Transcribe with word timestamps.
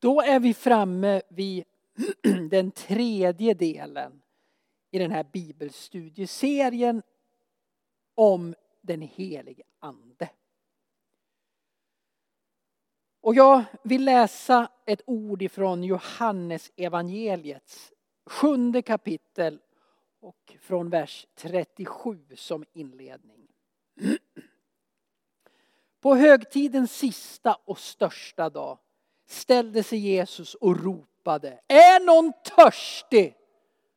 Då 0.00 0.20
är 0.20 0.40
vi 0.40 0.54
framme 0.54 1.22
vid 1.28 1.64
den 2.50 2.70
tredje 2.70 3.54
delen 3.54 4.22
i 4.90 4.98
den 4.98 5.10
här 5.10 5.24
bibelstudieserien 5.32 7.02
om 8.14 8.54
den 8.80 9.02
helige 9.02 9.62
ande. 9.78 10.30
Och 13.20 13.34
jag 13.34 13.64
vill 13.82 14.04
läsa 14.04 14.70
ett 14.86 15.02
ord 15.06 15.42
ifrån 15.42 15.84
Johannes 15.84 16.72
evangeliets 16.76 17.92
sjunde 18.26 18.82
kapitel 18.82 19.60
och 20.20 20.56
från 20.60 20.90
vers 20.90 21.26
37 21.34 22.26
som 22.36 22.64
inledning. 22.72 23.48
På 26.00 26.14
högtidens 26.14 26.96
sista 26.96 27.54
och 27.64 27.78
största 27.78 28.50
dag 28.50 28.78
ställde 29.30 29.82
sig 29.82 29.98
Jesus 29.98 30.54
och 30.54 30.84
ropade. 30.84 31.60
Är 31.68 32.06
någon 32.06 32.32
törstig 32.56 33.36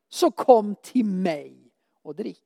så 0.10 0.32
kom 0.32 0.76
till 0.76 1.06
mig 1.06 1.72
och 2.02 2.16
drick. 2.16 2.40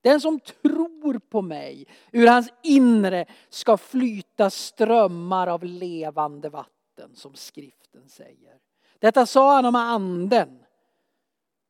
Den 0.00 0.20
som 0.20 0.40
tror 0.40 1.18
på 1.18 1.42
mig, 1.42 1.86
ur 2.12 2.26
hans 2.26 2.48
inre 2.62 3.26
ska 3.48 3.76
flyta 3.76 4.50
strömmar 4.50 5.46
av 5.46 5.64
levande 5.64 6.48
vatten 6.48 7.14
som 7.14 7.34
skriften 7.34 8.08
säger. 8.08 8.58
Detta 8.98 9.26
sa 9.26 9.54
han 9.54 9.64
om 9.64 9.74
anden 9.74 10.64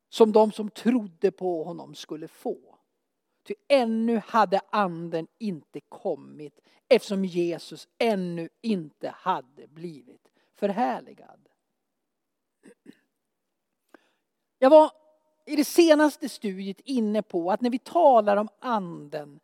som 0.08 0.32
de 0.32 0.52
som 0.52 0.70
trodde 0.70 1.30
på 1.30 1.64
honom 1.64 1.95
skulle 1.95 2.28
få. 2.28 2.65
Ty 3.46 3.55
ännu 3.68 4.23
hade 4.27 4.60
anden 4.70 5.27
inte 5.38 5.80
kommit 5.80 6.60
eftersom 6.88 7.24
Jesus 7.24 7.88
ännu 7.98 8.48
inte 8.62 9.09
hade 9.09 9.66
blivit 9.68 10.28
förhärligad. 10.54 11.48
Jag 14.59 14.70
var 14.70 14.90
i 15.46 15.57
det 15.57 15.65
senaste 15.65 16.29
studiet 16.29 16.80
inne 16.80 17.23
på 17.23 17.51
att 17.51 17.60
när 17.60 17.70
vi 17.70 17.79
talar 17.79 18.37
om 18.37 18.48
anden 18.59 19.40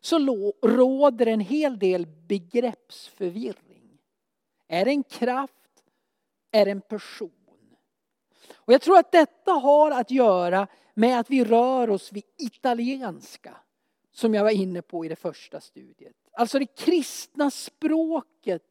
så 0.00 0.18
råder 0.62 1.26
en 1.26 1.40
hel 1.40 1.78
del 1.78 2.06
begreppsförvirring. 2.06 3.98
Är 4.68 4.84
det 4.84 4.90
en 4.90 5.04
kraft? 5.04 5.84
Är 6.50 6.64
det 6.64 6.70
en 6.70 6.80
person? 6.80 7.45
Och 8.54 8.72
jag 8.72 8.82
tror 8.82 8.98
att 8.98 9.12
detta 9.12 9.52
har 9.52 9.90
att 9.90 10.10
göra 10.10 10.66
med 10.94 11.20
att 11.20 11.30
vi 11.30 11.44
rör 11.44 11.90
oss 11.90 12.12
vid 12.12 12.24
italienska. 12.38 13.56
Som 14.12 14.34
jag 14.34 14.44
var 14.44 14.50
inne 14.50 14.82
på 14.82 15.04
i 15.04 15.08
det 15.08 15.16
första 15.16 15.60
studiet. 15.60 16.16
Alltså 16.32 16.58
det 16.58 16.66
kristna 16.66 17.50
språket 17.50 18.62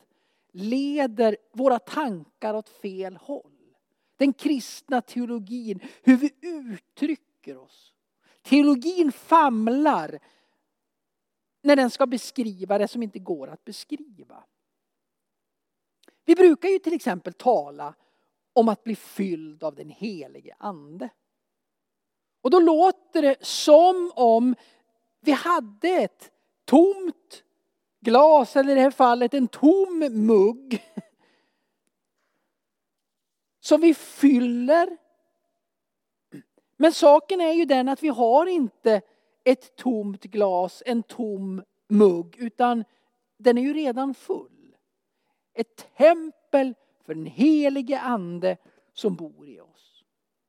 leder 0.51 1.37
våra 1.51 1.79
tankar 1.79 2.53
åt 2.53 2.69
fel 2.69 3.15
håll. 3.15 3.51
Den 4.17 4.33
kristna 4.33 5.01
teologin, 5.01 5.79
hur 6.03 6.17
vi 6.17 6.31
uttrycker 6.41 7.57
oss. 7.57 7.93
Teologin 8.41 9.11
famlar 9.11 10.19
när 11.61 11.75
den 11.75 11.89
ska 11.89 12.05
beskriva 12.05 12.77
det 12.77 12.87
som 12.87 13.03
inte 13.03 13.19
går 13.19 13.47
att 13.47 13.65
beskriva. 13.65 14.43
Vi 16.25 16.35
brukar 16.35 16.69
ju 16.69 16.79
till 16.79 16.93
exempel 16.93 17.33
tala 17.33 17.93
om 18.55 18.69
att 18.69 18.83
bli 18.83 18.95
fylld 18.95 19.63
av 19.63 19.75
den 19.75 19.89
helige 19.89 20.55
ande. 20.59 21.09
Och 22.41 22.51
då 22.51 22.59
låter 22.59 23.21
det 23.21 23.45
som 23.45 24.11
om 24.15 24.55
vi 25.19 25.31
hade 25.31 25.89
ett 25.89 26.31
tomt 26.65 27.43
glas, 27.99 28.55
eller 28.55 28.71
i 28.71 28.75
det 28.75 28.81
här 28.81 28.91
fallet 28.91 29.33
en 29.33 29.47
tom 29.47 29.99
mugg. 30.11 30.83
Som 33.59 33.81
vi 33.81 33.93
fyller. 33.93 34.97
Men 36.77 36.93
saken 36.93 37.41
är 37.41 37.51
ju 37.51 37.65
den 37.65 37.89
att 37.89 38.03
vi 38.03 38.07
har 38.07 38.45
inte 38.45 39.01
ett 39.43 39.75
tomt 39.75 40.23
glas, 40.23 40.83
en 40.85 41.03
tom 41.03 41.63
mugg, 41.87 42.35
utan 42.37 42.83
den 43.37 43.57
är 43.57 43.61
ju 43.61 43.73
redan 43.73 44.13
full. 44.13 44.75
Ett 45.53 45.95
tempel 45.97 46.73
för 47.05 47.15
den 47.15 47.25
helige 47.25 47.99
ande 47.99 48.57
som 48.93 49.15
bor 49.15 49.49
i 49.49 49.59
oss. 49.59 50.03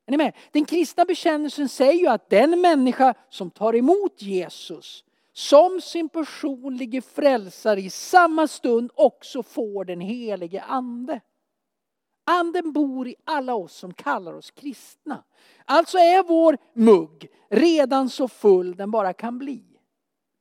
Är 0.06 0.11
ni 0.11 0.17
med? 0.17 0.37
Den 0.53 0.65
kristna 0.65 1.05
bekännelsen 1.05 1.69
säger 1.69 2.00
ju 2.00 2.06
att 2.06 2.31
den 2.31 2.61
människa 2.61 3.15
som 3.28 3.50
tar 3.50 3.75
emot 3.75 4.22
Jesus 4.22 5.05
som 5.33 5.81
sin 5.81 6.09
personlige 6.09 7.03
frälsare 7.03 7.81
i 7.81 7.91
samma 7.91 8.49
stund 8.49 8.91
också 8.94 9.43
får 9.43 9.84
den 9.84 10.00
helige 10.00 10.62
ande. 10.62 11.21
Anden 12.25 12.73
bor 12.73 13.09
i 13.09 13.15
alla 13.25 13.55
oss 13.55 13.77
som 13.77 13.94
kallar 13.94 14.34
oss 14.34 14.50
kristna. 14.50 15.25
Alltså 15.65 15.99
är 15.99 16.23
vår 16.23 16.59
mugg 16.73 17.28
redan 17.50 18.11
så 18.11 18.28
full 18.28 18.77
den 18.77 18.91
bara 18.91 19.12
kan 19.12 19.38
bli. 19.38 19.62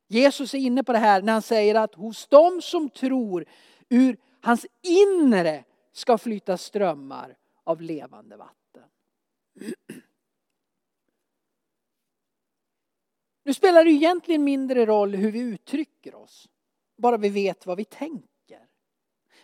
Jesus 0.08 0.54
är 0.54 0.58
inne 0.58 0.84
på 0.84 0.92
det 0.92 0.98
här 0.98 1.22
när 1.22 1.32
han 1.32 1.42
säger 1.42 1.74
att 1.74 1.94
hos 1.94 2.26
dem 2.26 2.62
som 2.62 2.90
tror 2.90 3.44
ur 3.88 4.16
hans 4.40 4.66
inre 4.82 5.64
ska 5.96 6.18
flyta 6.18 6.56
strömmar 6.56 7.36
av 7.64 7.80
levande 7.80 8.36
vatten. 8.36 8.82
Nu 13.44 13.54
spelar 13.54 13.84
det 13.84 13.90
egentligen 13.90 14.44
mindre 14.44 14.86
roll 14.86 15.14
hur 15.14 15.32
vi 15.32 15.40
uttrycker 15.40 16.14
oss. 16.14 16.48
Bara 16.96 17.16
vi 17.16 17.28
vet 17.28 17.66
vad 17.66 17.76
vi 17.76 17.84
tänker. 17.84 18.68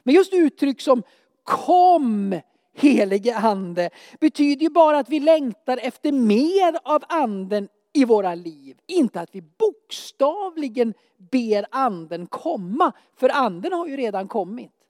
Men 0.02 0.14
just 0.14 0.32
uttryck 0.32 0.80
som 0.80 1.02
kom 1.42 2.40
helige 2.72 3.36
ande 3.36 3.90
betyder 4.20 4.62
ju 4.62 4.70
bara 4.70 4.98
att 4.98 5.08
vi 5.08 5.20
längtar 5.20 5.76
efter 5.76 6.12
mer 6.12 6.78
av 6.84 7.04
anden 7.08 7.68
i 7.92 8.04
våra 8.04 8.34
liv. 8.34 8.80
Inte 8.86 9.20
att 9.20 9.34
vi 9.34 9.42
bokstavligen 9.42 10.94
ber 11.16 11.66
anden 11.70 12.26
komma, 12.26 12.92
för 13.16 13.28
anden 13.28 13.72
har 13.72 13.86
ju 13.86 13.96
redan 13.96 14.28
kommit. 14.28 14.81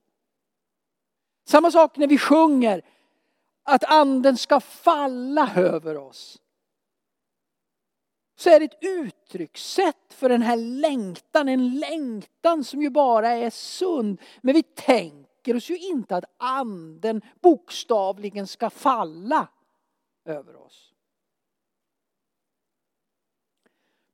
Samma 1.44 1.70
sak 1.70 1.96
när 1.96 2.06
vi 2.06 2.18
sjunger 2.18 2.82
att 3.62 3.84
anden 3.84 4.36
ska 4.36 4.60
falla 4.60 5.50
över 5.56 5.96
oss. 5.96 6.38
Så 8.36 8.50
är 8.50 8.60
det 8.60 8.64
ett 8.64 8.84
uttryckssätt 8.84 10.14
för 10.14 10.28
den 10.28 10.42
här 10.42 10.56
längtan, 10.56 11.48
en 11.48 11.78
längtan 11.78 12.64
som 12.64 12.82
ju 12.82 12.90
bara 12.90 13.28
är 13.28 13.50
sund. 13.50 14.20
Men 14.40 14.54
vi 14.54 14.62
tänker 14.62 15.56
oss 15.56 15.70
ju 15.70 15.78
inte 15.78 16.16
att 16.16 16.24
anden 16.36 17.22
bokstavligen 17.40 18.46
ska 18.46 18.70
falla 18.70 19.48
över 20.24 20.56
oss. 20.56 20.92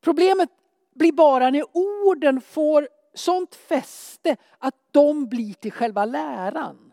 Problemet 0.01 0.51
blir 0.95 1.13
bara 1.13 1.51
när 1.51 1.65
orden 1.77 2.41
får 2.41 2.89
sånt 3.15 3.55
fäste 3.55 4.37
att 4.59 4.75
de 4.91 5.29
blir 5.29 5.55
till 5.55 5.73
själva 5.73 6.05
läran. 6.05 6.88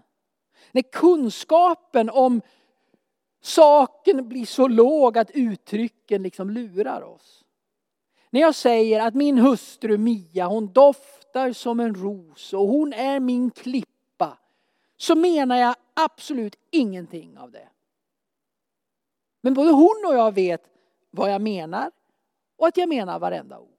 När 0.76 0.82
kunskapen 0.82 2.10
om 2.10 2.42
saken 3.42 4.30
blir 4.30 4.46
så 4.46 4.68
låg 4.68 5.18
att 5.18 5.32
uttrycken 5.32 6.24
liksom 6.24 6.50
lurar 6.50 7.02
oss. 7.02 7.44
När 8.30 8.42
jag 8.42 8.56
säger 8.56 9.08
att 9.08 9.16
min 9.16 9.38
hustru 9.38 9.98
Mia, 9.98 10.48
hon 10.48 10.74
doftar 10.74 11.54
som 11.54 11.80
en 11.80 11.96
ros 11.96 12.54
och 12.54 12.68
hon 12.68 12.94
är 12.94 13.20
min 13.20 13.52
klippa. 13.52 14.38
Så 14.98 15.16
menar 15.16 15.56
jag 15.58 15.76
absolut 15.94 16.56
ingenting 16.72 17.38
av 17.38 17.52
det. 17.52 17.70
Men 19.42 19.54
både 19.54 19.72
hon 19.72 20.04
och 20.08 20.16
jag 20.16 20.36
vet 20.36 20.64
vad 21.12 21.32
jag 21.32 21.42
menar 21.42 21.92
och 22.58 22.68
att 22.68 22.78
jag 22.78 22.90
menar 22.90 23.20
varenda 23.20 23.60
ord. 23.60 23.75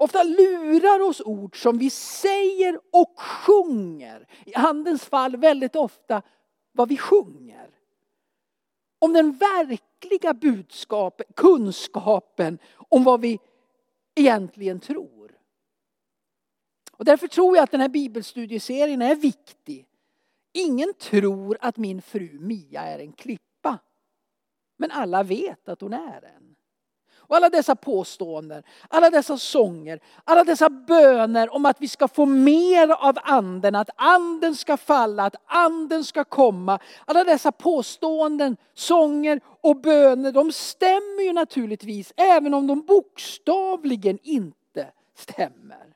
Ofta 0.00 0.22
lurar 0.22 1.00
oss 1.00 1.20
ord 1.20 1.62
som 1.62 1.78
vi 1.78 1.90
säger 1.90 2.80
och 2.92 3.20
sjunger. 3.20 4.28
I 4.46 4.54
andens 4.54 5.04
fall 5.04 5.36
väldigt 5.36 5.76
ofta 5.76 6.22
vad 6.72 6.88
vi 6.88 6.96
sjunger. 6.96 7.70
Om 8.98 9.12
den 9.12 9.32
verkliga 9.32 10.34
budskapen, 10.34 11.26
kunskapen 11.36 12.58
om 12.74 13.04
vad 13.04 13.20
vi 13.20 13.38
egentligen 14.14 14.80
tror. 14.80 15.38
Och 16.92 17.04
därför 17.04 17.28
tror 17.28 17.56
jag 17.56 17.62
att 17.62 17.70
den 17.70 17.80
här 17.80 17.88
bibelstudieserien 17.88 19.02
är 19.02 19.16
viktig. 19.16 19.86
Ingen 20.52 20.94
tror 20.94 21.58
att 21.60 21.76
min 21.76 22.02
fru 22.02 22.38
Mia 22.40 22.82
är 22.82 22.98
en 22.98 23.12
klippa. 23.12 23.78
Men 24.76 24.90
alla 24.90 25.22
vet 25.22 25.68
att 25.68 25.80
hon 25.80 25.92
är 25.92 26.24
en. 26.36 26.47
Och 27.28 27.36
alla 27.36 27.50
dessa 27.50 27.76
påståenden, 27.76 28.62
alla 28.88 29.10
dessa 29.10 29.38
sånger, 29.38 30.00
alla 30.24 30.44
dessa 30.44 30.70
böner 30.70 31.54
om 31.54 31.66
att 31.66 31.80
vi 31.80 31.88
ska 31.88 32.08
få 32.08 32.26
mer 32.26 32.88
av 32.88 33.18
anden, 33.22 33.74
att 33.74 33.90
anden 33.96 34.54
ska 34.54 34.76
falla, 34.76 35.24
att 35.24 35.36
anden 35.46 36.04
ska 36.04 36.24
komma. 36.24 36.78
Alla 37.04 37.24
dessa 37.24 37.52
påståenden, 37.52 38.56
sånger 38.74 39.40
och 39.60 39.80
böner, 39.80 40.32
de 40.32 40.52
stämmer 40.52 41.22
ju 41.22 41.32
naturligtvis 41.32 42.12
även 42.16 42.54
om 42.54 42.66
de 42.66 42.80
bokstavligen 42.80 44.18
inte 44.22 44.86
stämmer. 45.14 45.94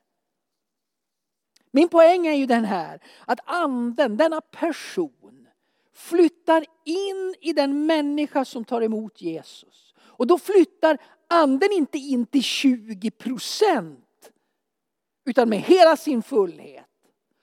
Min 1.70 1.88
poäng 1.88 2.26
är 2.26 2.34
ju 2.34 2.46
den 2.46 2.64
här 2.64 3.00
att 3.26 3.40
anden, 3.44 4.16
denna 4.16 4.40
person, 4.40 5.48
flyttar 5.94 6.64
in 6.84 7.34
i 7.40 7.52
den 7.52 7.86
människa 7.86 8.44
som 8.44 8.64
tar 8.64 8.82
emot 8.82 9.20
Jesus. 9.20 9.94
Och 10.00 10.26
då 10.26 10.38
flyttar 10.38 10.98
anden 11.32 11.72
inte 11.72 11.98
in 11.98 12.26
till 12.26 12.42
20 12.42 13.10
procent. 13.10 14.32
Utan 15.24 15.48
med 15.48 15.60
hela 15.60 15.96
sin 15.96 16.22
fullhet. 16.22 16.86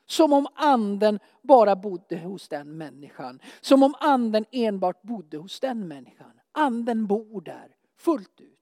Som 0.06 0.34
om 0.34 0.48
anden 0.56 1.20
bara 1.42 1.76
bodde 1.76 2.18
hos 2.18 2.48
den 2.48 2.78
människan. 2.78 3.40
Som 3.62 3.84
om 3.84 3.96
anden 4.00 4.46
enbart 4.52 5.02
bodde 5.02 5.38
hos 5.38 5.60
den 5.60 5.88
människan. 5.88 6.32
Anden 6.52 7.08
bor 7.08 7.42
där 7.42 7.76
fullt 7.98 8.42
ut. 8.42 8.60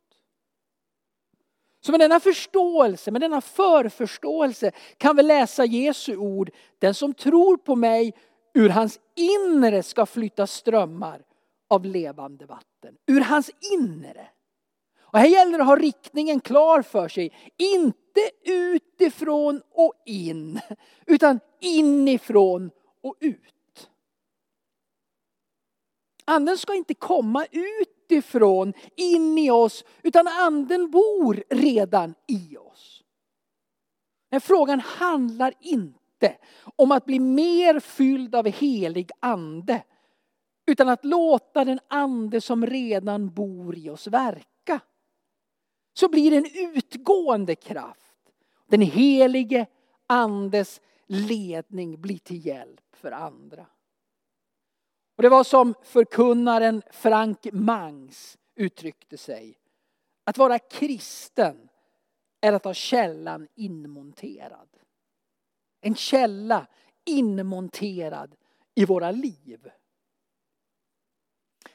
Så 1.80 1.92
med 1.92 2.00
denna 2.00 2.20
förståelse, 2.20 3.12
med 3.12 3.22
denna 3.22 3.42
förförståelse 3.42 4.72
kan 4.98 5.16
vi 5.16 5.24
läsa 5.24 5.66
Jesu 5.66 6.18
ord. 6.18 6.50
Den 6.80 6.94
som 6.94 7.14
tror 7.14 7.58
på 7.58 7.76
mig, 7.76 8.14
ur 8.54 8.70
hans 8.70 9.00
inre 9.16 9.84
ska 9.84 10.06
flytta 10.06 10.48
strömmar 10.48 11.22
av 11.68 11.86
levande 11.86 12.46
vatten. 12.46 12.96
Ur 13.08 13.22
hans 13.22 13.52
inre. 13.74 14.28
Och 15.12 15.20
här 15.20 15.28
gäller 15.28 15.58
det 15.58 15.64
att 15.64 15.68
ha 15.68 15.76
riktningen 15.76 16.40
klar 16.40 16.82
för 16.82 17.08
sig. 17.08 17.34
Inte 17.58 18.22
utifrån 18.44 19.62
och 19.72 19.94
in, 20.06 20.60
utan 21.06 21.40
inifrån 21.60 22.72
och 23.04 23.16
ut. 23.20 23.90
Anden 26.26 26.58
ska 26.58 26.74
inte 26.74 26.94
komma 26.94 27.46
utifrån, 27.52 28.74
in 28.96 29.38
i 29.38 29.52
oss, 29.52 29.84
utan 30.02 30.28
anden 30.28 30.92
bor 30.92 31.44
redan 31.50 32.16
i 32.28 32.58
oss. 32.58 33.04
Men 34.30 34.42
frågan 34.42 34.80
handlar 34.80 35.54
inte 35.60 36.38
om 36.76 36.92
att 36.92 37.06
bli 37.06 37.20
mer 37.20 37.80
fylld 37.80 38.36
av 38.36 38.48
helig 38.48 39.12
ande, 39.20 39.84
utan 40.66 40.90
att 40.90 41.06
låta 41.06 41.66
den 41.66 41.80
ande 41.88 42.42
som 42.42 42.66
redan 42.66 43.34
bor 43.34 43.78
i 43.78 43.90
oss 43.90 44.08
verka. 44.08 44.57
Så 45.98 46.10
blir 46.10 46.32
det 46.32 46.38
en 46.38 46.76
utgående 46.76 47.56
kraft. 47.56 48.32
Den 48.68 48.82
helige 48.82 49.66
andes 50.08 50.82
ledning 51.08 52.02
blir 52.02 52.18
till 52.18 52.46
hjälp 52.46 52.96
för 52.96 53.12
andra. 53.12 53.66
Och 55.16 55.24
det 55.24 55.30
var 55.30 55.44
som 55.44 55.74
förkunnaren 55.84 56.82
Frank 56.92 57.48
Mangs 57.54 58.38
uttryckte 58.56 59.18
sig. 59.18 59.58
Att 60.24 60.38
vara 60.38 60.60
kristen 60.60 61.70
är 62.42 62.54
att 62.54 62.66
ha 62.66 62.74
källan 62.74 63.48
inmonterad. 63.56 64.70
En 65.82 65.96
källa 65.96 66.68
inmonterad 67.06 68.36
i 68.76 68.86
våra 68.86 69.12
liv. 69.12 69.70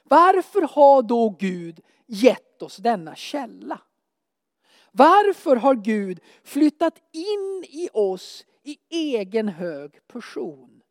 Varför 0.03 0.63
har 0.63 1.03
då 1.03 1.31
Gud 1.31 1.81
gett 2.07 2.63
oss 2.63 2.77
denna 2.77 3.15
källa? 3.15 3.81
Varför 4.93 5.57
har 5.57 5.75
Gud 5.75 6.21
flyttat 6.45 6.99
in 7.13 7.65
i 7.69 7.89
oss 7.93 8.45
i 8.63 8.79
egen 8.89 9.49
hög 9.49 10.07
person? 10.07 10.83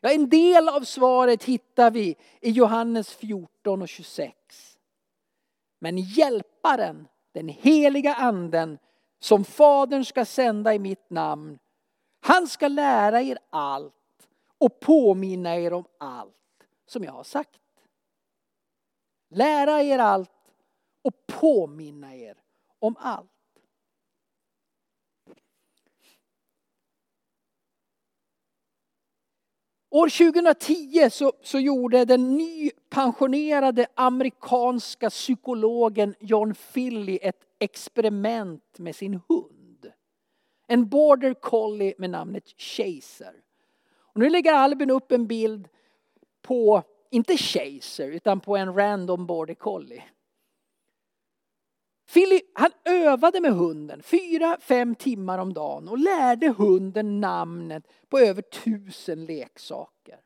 Ja, 0.00 0.12
en 0.12 0.28
del 0.28 0.68
av 0.68 0.80
svaret 0.80 1.44
hittar 1.44 1.90
vi 1.90 2.16
i 2.40 2.50
Johannes 2.50 3.14
14 3.14 3.82
och 3.82 3.88
26. 3.88 4.36
Men 5.78 5.98
hjälparen, 5.98 7.08
den 7.32 7.48
heliga 7.48 8.14
anden, 8.14 8.78
som 9.18 9.44
Fadern 9.44 10.04
ska 10.04 10.24
sända 10.24 10.74
i 10.74 10.78
mitt 10.78 11.10
namn, 11.10 11.58
han 12.20 12.46
ska 12.46 12.68
lära 12.68 13.22
er 13.22 13.38
allt 13.50 13.94
och 14.58 14.80
påminna 14.80 15.56
er 15.56 15.72
om 15.72 15.84
allt 15.98 16.34
som 16.86 17.04
jag 17.04 17.12
har 17.12 17.24
sagt. 17.24 17.60
Lära 19.28 19.82
er 19.82 19.98
allt 19.98 20.30
och 21.02 21.26
påminna 21.26 22.16
er 22.16 22.36
om 22.78 22.96
allt. 22.98 23.35
År 29.96 30.08
2010 30.08 31.10
så, 31.10 31.32
så 31.42 31.58
gjorde 31.58 32.04
den 32.04 32.36
nypensionerade 32.36 33.86
amerikanska 33.94 35.10
psykologen 35.10 36.14
John 36.20 36.54
Philly 36.54 37.18
ett 37.22 37.40
experiment 37.58 38.78
med 38.78 38.96
sin 38.96 39.20
hund. 39.28 39.92
En 40.66 40.88
border 40.88 41.34
collie 41.34 41.94
med 41.98 42.10
namnet 42.10 42.48
Chaser. 42.56 43.32
Och 43.98 44.20
nu 44.20 44.30
lägger 44.30 44.52
Albin 44.52 44.90
upp 44.90 45.12
en 45.12 45.26
bild 45.26 45.68
på, 46.42 46.82
inte 47.10 47.36
Chaser, 47.36 48.08
utan 48.08 48.40
på 48.40 48.56
en 48.56 48.74
random 48.74 49.26
border 49.26 49.54
collie. 49.54 50.04
Philly, 52.12 52.40
han 52.54 52.70
övade 52.84 53.40
med 53.40 53.52
hunden 53.52 54.02
fyra, 54.02 54.58
fem 54.60 54.94
timmar 54.94 55.38
om 55.38 55.52
dagen 55.52 55.88
och 55.88 55.98
lärde 55.98 56.48
hunden 56.48 57.20
namnet 57.20 57.84
på 58.08 58.18
över 58.18 58.42
tusen 58.42 59.24
leksaker. 59.24 60.20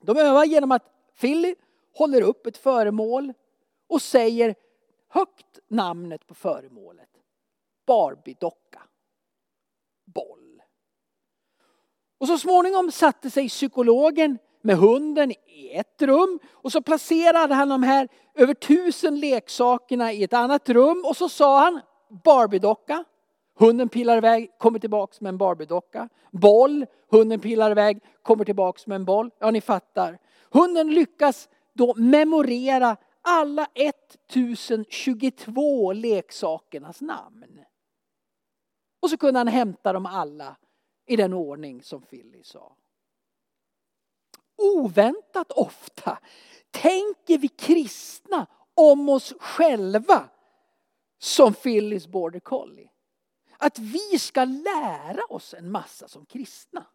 De 0.00 0.18
övar 0.18 0.44
genom 0.44 0.72
att 0.72 1.14
Philly 1.20 1.54
håller 1.94 2.22
upp 2.22 2.46
ett 2.46 2.56
föremål 2.56 3.32
och 3.86 4.02
säger 4.02 4.54
högt 5.08 5.58
namnet 5.68 6.26
på 6.26 6.34
föremålet. 6.34 7.08
Barbie-docka. 7.86 8.82
Boll. 10.04 10.62
Och 12.18 12.26
så 12.26 12.38
småningom 12.38 12.92
satte 12.92 13.30
sig 13.30 13.48
psykologen 13.48 14.38
med 14.64 14.76
hunden 14.76 15.30
i 15.30 15.74
ett 15.74 16.02
rum 16.02 16.38
och 16.52 16.72
så 16.72 16.82
placerade 16.82 17.54
han 17.54 17.68
de 17.68 17.82
här 17.82 18.08
över 18.34 18.54
tusen 18.54 19.20
leksakerna 19.20 20.12
i 20.12 20.24
ett 20.24 20.32
annat 20.32 20.68
rum 20.68 21.04
och 21.08 21.16
så 21.16 21.28
sa 21.28 21.60
han 21.60 21.80
Barbie-docka. 22.24 23.04
Hunden 23.58 23.88
pilar 23.88 24.16
iväg, 24.16 24.50
kommer 24.58 24.78
tillbaks 24.78 25.20
med 25.20 25.28
en 25.28 25.38
Barbie-docka. 25.38 26.08
Boll, 26.32 26.86
hunden 27.10 27.40
pilar 27.40 27.70
iväg, 27.70 28.02
kommer 28.22 28.44
tillbaks 28.44 28.86
med 28.86 28.96
en 28.96 29.04
boll. 29.04 29.30
Ja, 29.38 29.50
ni 29.50 29.60
fattar. 29.60 30.18
Hunden 30.50 30.94
lyckas 30.94 31.48
då 31.72 31.94
memorera 31.96 32.96
alla 33.22 33.66
1022 33.74 35.92
leksakernas 35.92 37.00
namn. 37.00 37.60
Och 39.02 39.10
så 39.10 39.16
kunde 39.16 39.40
han 39.40 39.48
hämta 39.48 39.92
dem 39.92 40.06
alla 40.06 40.56
i 41.06 41.16
den 41.16 41.32
ordning 41.32 41.82
som 41.82 42.02
Philly 42.02 42.42
sa 42.42 42.76
oväntat 44.56 45.52
ofta 45.52 46.18
tänker 46.70 47.38
vi 47.38 47.48
kristna 47.48 48.46
om 48.74 49.08
oss 49.08 49.34
själva 49.38 50.28
som 51.18 51.54
Phyllis 51.54 52.06
Border 52.06 52.40
Collie. 52.40 52.90
Att 53.58 53.78
vi 53.78 54.18
ska 54.18 54.44
lära 54.44 55.24
oss 55.28 55.54
en 55.54 55.70
massa 55.70 56.08
som 56.08 56.26
kristna. 56.26 56.86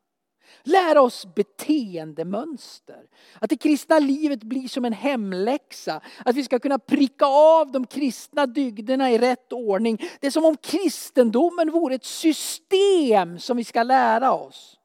Lära 0.64 1.02
oss 1.02 1.28
beteendemönster. 1.36 3.10
Att 3.40 3.50
det 3.50 3.58
kristna 3.58 4.00
livet 4.00 4.44
blir 4.44 4.68
som 4.68 4.86
en 4.86 4.94
hemläxa. 4.94 6.02
Att 6.26 6.36
vi 6.36 6.44
ska 6.44 6.60
kunna 6.60 6.80
pricka 6.80 7.26
av 7.26 7.72
de 7.72 7.88
kristna 7.88 8.46
dygderna 8.46 9.12
i 9.12 9.18
rätt 9.18 9.54
ordning. 9.54 9.98
Det 10.20 10.28
är 10.28 10.32
som 10.32 10.46
om 10.46 10.58
kristendomen 10.58 11.72
vore 11.72 11.96
ett 11.96 12.06
system 12.06 13.40
som 13.40 13.58
vi 13.58 13.64
ska 13.64 13.84
lära 13.84 14.34
oss. 14.34 14.79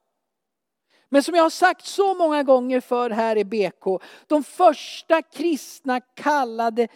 Men 1.14 1.22
som 1.22 1.34
jag 1.34 1.42
har 1.42 1.50
sagt 1.50 1.84
så 1.84 2.14
många 2.14 2.42
gånger 2.42 2.80
för 2.80 3.10
här 3.10 3.36
i 3.36 3.44
BK, 3.44 4.02
de 4.26 4.44
första 4.44 5.22
kristna 5.22 6.00
kallade 6.00 6.88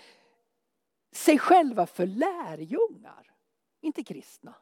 sig 1.12 1.38
själva 1.38 1.86
för 1.86 2.06
lärjungar, 2.06 3.30
inte 3.82 4.02
kristna. 4.02 4.54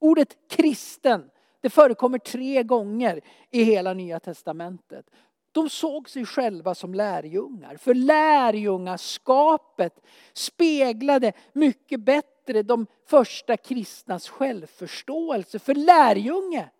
Ordet 0.00 0.36
kristen, 0.50 1.30
det 1.60 1.70
förekommer 1.70 2.18
tre 2.18 2.62
gånger 2.62 3.20
i 3.50 3.62
hela 3.62 3.94
nya 3.94 4.20
testamentet. 4.20 5.10
De 5.52 5.70
såg 5.70 6.10
sig 6.10 6.26
själva 6.26 6.74
som 6.74 6.94
lärjungar, 6.94 7.76
för 7.76 7.94
lärjungaskapet 7.94 10.00
speglade 10.32 11.32
mycket 11.52 12.00
bättre 12.00 12.62
de 12.62 12.86
första 13.06 13.56
kristnas 13.56 14.28
självförståelse. 14.28 15.58
För 15.58 15.74
lärjunge 15.74 16.70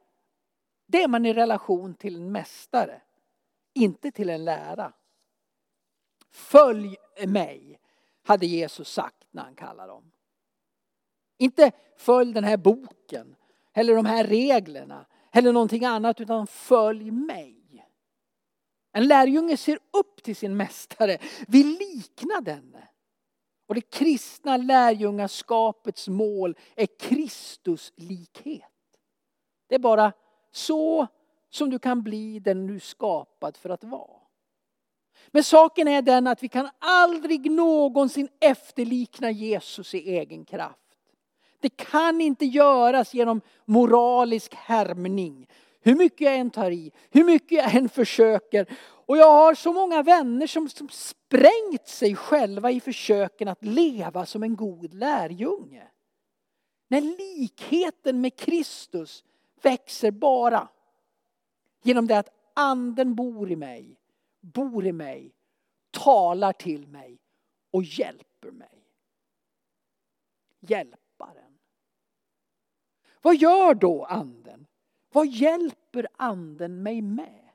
det 0.92 1.02
är 1.02 1.08
man 1.08 1.26
i 1.26 1.32
relation 1.32 1.94
till 1.94 2.16
en 2.16 2.32
mästare, 2.32 3.00
inte 3.74 4.10
till 4.10 4.30
en 4.30 4.44
lära. 4.44 4.92
Följ 6.30 6.96
mig, 7.26 7.80
hade 8.22 8.46
Jesus 8.46 8.92
sagt 8.92 9.26
när 9.30 9.42
han 9.42 9.54
kallade 9.54 9.92
dem. 9.92 10.12
Inte 11.38 11.72
följ 11.96 12.32
den 12.32 12.44
här 12.44 12.56
boken, 12.56 13.36
eller 13.72 13.94
de 13.94 14.06
här 14.06 14.24
reglerna, 14.24 15.06
eller 15.32 15.52
någonting 15.52 15.84
annat, 15.84 16.20
utan 16.20 16.46
följ 16.46 17.10
mig. 17.10 17.86
En 18.92 19.06
lärjunge 19.06 19.56
ser 19.56 19.78
upp 19.90 20.22
till 20.22 20.36
sin 20.36 20.56
mästare, 20.56 21.18
vill 21.48 21.78
likna 21.78 22.40
denne. 22.40 22.88
Och 23.66 23.74
det 23.74 23.90
kristna 23.90 24.56
lärjungaskapets 24.56 26.08
mål 26.08 26.56
är 26.76 26.86
Kristus 26.86 27.92
likhet. 27.96 28.64
Det 29.66 29.74
är 29.74 29.78
bara 29.78 30.12
så 30.52 31.06
som 31.50 31.70
du 31.70 31.78
kan 31.78 32.02
bli 32.02 32.38
den 32.38 32.66
du 32.66 32.74
är 32.74 32.78
skapad 32.78 33.56
för 33.56 33.70
att 33.70 33.84
vara. 33.84 34.22
Men 35.30 35.44
saken 35.44 35.88
är 35.88 36.02
den 36.02 36.26
att 36.26 36.42
vi 36.42 36.48
kan 36.48 36.68
aldrig 36.78 37.50
någonsin 37.50 38.28
efterlikna 38.40 39.30
Jesus 39.30 39.94
i 39.94 39.98
egen 39.98 40.44
kraft. 40.44 40.78
Det 41.60 41.68
kan 41.68 42.20
inte 42.20 42.44
göras 42.44 43.14
genom 43.14 43.40
moralisk 43.64 44.54
härmning. 44.54 45.46
Hur 45.80 45.94
mycket 45.94 46.20
jag 46.20 46.36
än 46.36 46.50
tar 46.50 46.70
i, 46.70 46.92
hur 47.10 47.24
mycket 47.24 47.52
jag 47.52 47.74
än 47.74 47.88
försöker. 47.88 48.66
Och 49.06 49.16
jag 49.16 49.32
har 49.32 49.54
så 49.54 49.72
många 49.72 50.02
vänner 50.02 50.46
som, 50.46 50.68
som 50.68 50.88
sprängt 50.88 51.88
sig 51.88 52.16
själva 52.16 52.70
i 52.70 52.80
försöken 52.80 53.48
att 53.48 53.64
leva 53.64 54.26
som 54.26 54.42
en 54.42 54.56
god 54.56 54.94
lärjunge. 54.94 55.88
När 56.88 57.00
likheten 57.00 58.20
med 58.20 58.36
Kristus 58.36 59.24
växer 59.62 60.10
bara 60.10 60.68
genom 61.82 62.06
det 62.06 62.18
att 62.18 62.28
anden 62.54 63.14
bor 63.14 63.50
i 63.50 63.56
mig, 63.56 63.96
bor 64.40 64.86
i 64.86 64.92
mig, 64.92 65.34
talar 65.90 66.52
till 66.52 66.86
mig 66.86 67.18
och 67.70 67.82
hjälper 67.82 68.50
mig. 68.50 68.86
Hjälparen. 70.60 71.58
Vad 73.22 73.36
gör 73.36 73.74
då 73.74 74.04
anden? 74.04 74.66
Vad 75.12 75.26
hjälper 75.26 76.06
anden 76.16 76.82
mig 76.82 77.02
med? 77.02 77.48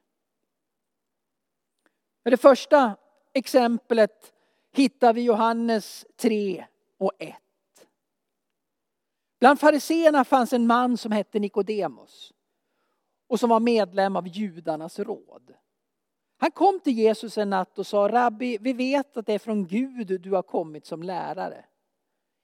Det 2.23 2.37
första 2.37 2.95
exemplet 3.33 4.33
hittar 4.71 5.13
vi 5.13 5.21
i 5.21 5.25
Johannes 5.25 6.05
3 6.15 6.65
och 6.97 7.11
1. 7.19 7.35
Bland 9.39 9.59
fariseerna 9.59 10.23
fanns 10.23 10.53
en 10.53 10.67
man 10.67 10.97
som 10.97 11.11
hette 11.11 11.39
Nikodemus 11.39 12.33
och 13.27 13.39
som 13.39 13.49
var 13.49 13.59
medlem 13.59 14.15
av 14.15 14.27
judarnas 14.27 14.99
råd. 14.99 15.53
Han 16.37 16.51
kom 16.51 16.79
till 16.79 16.93
Jesus 16.93 17.37
en 17.37 17.49
natt 17.49 17.79
och 17.79 17.87
sa, 17.87 18.07
Rabbi, 18.07 18.57
vi 18.61 18.73
vet 18.73 19.17
att 19.17 19.25
det 19.25 19.33
är 19.33 19.39
från 19.39 19.67
Gud 19.67 20.21
du 20.21 20.31
har 20.31 20.43
kommit 20.43 20.85
som 20.85 21.03
lärare. 21.03 21.65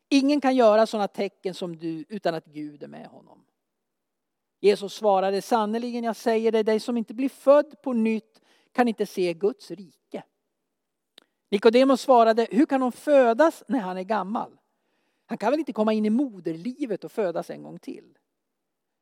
Ingen 0.09 0.41
kan 0.41 0.55
göra 0.55 0.87
sådana 0.87 1.07
tecken 1.07 1.53
som 1.53 1.77
du 1.77 2.05
utan 2.09 2.35
att 2.35 2.45
Gud 2.45 2.83
är 2.83 2.87
med 2.87 3.07
honom. 3.07 3.45
Jesus 4.59 4.93
svarade, 4.93 5.41
sannerligen 5.41 6.03
jag 6.03 6.15
säger 6.15 6.51
det, 6.51 6.63
dig 6.63 6.79
som 6.79 6.97
inte 6.97 7.13
blir 7.13 7.29
född 7.29 7.81
på 7.81 7.93
nytt 7.93 8.41
kan 8.71 8.87
inte 8.87 9.05
se 9.05 9.33
Guds 9.33 9.71
rike. 9.71 10.23
Nikodemus 11.51 12.01
svarade, 12.01 12.47
hur 12.51 12.65
kan 12.65 12.81
hon 12.81 12.91
födas 12.91 13.63
när 13.67 13.79
han 13.79 13.97
är 13.97 14.03
gammal? 14.03 14.57
Han 15.33 15.37
kan 15.37 15.51
väl 15.51 15.59
inte 15.59 15.73
komma 15.73 15.93
in 15.93 16.05
i 16.05 16.09
moderlivet 16.09 17.03
och 17.03 17.11
födas 17.11 17.49
en 17.49 17.63
gång 17.63 17.79
till? 17.79 18.17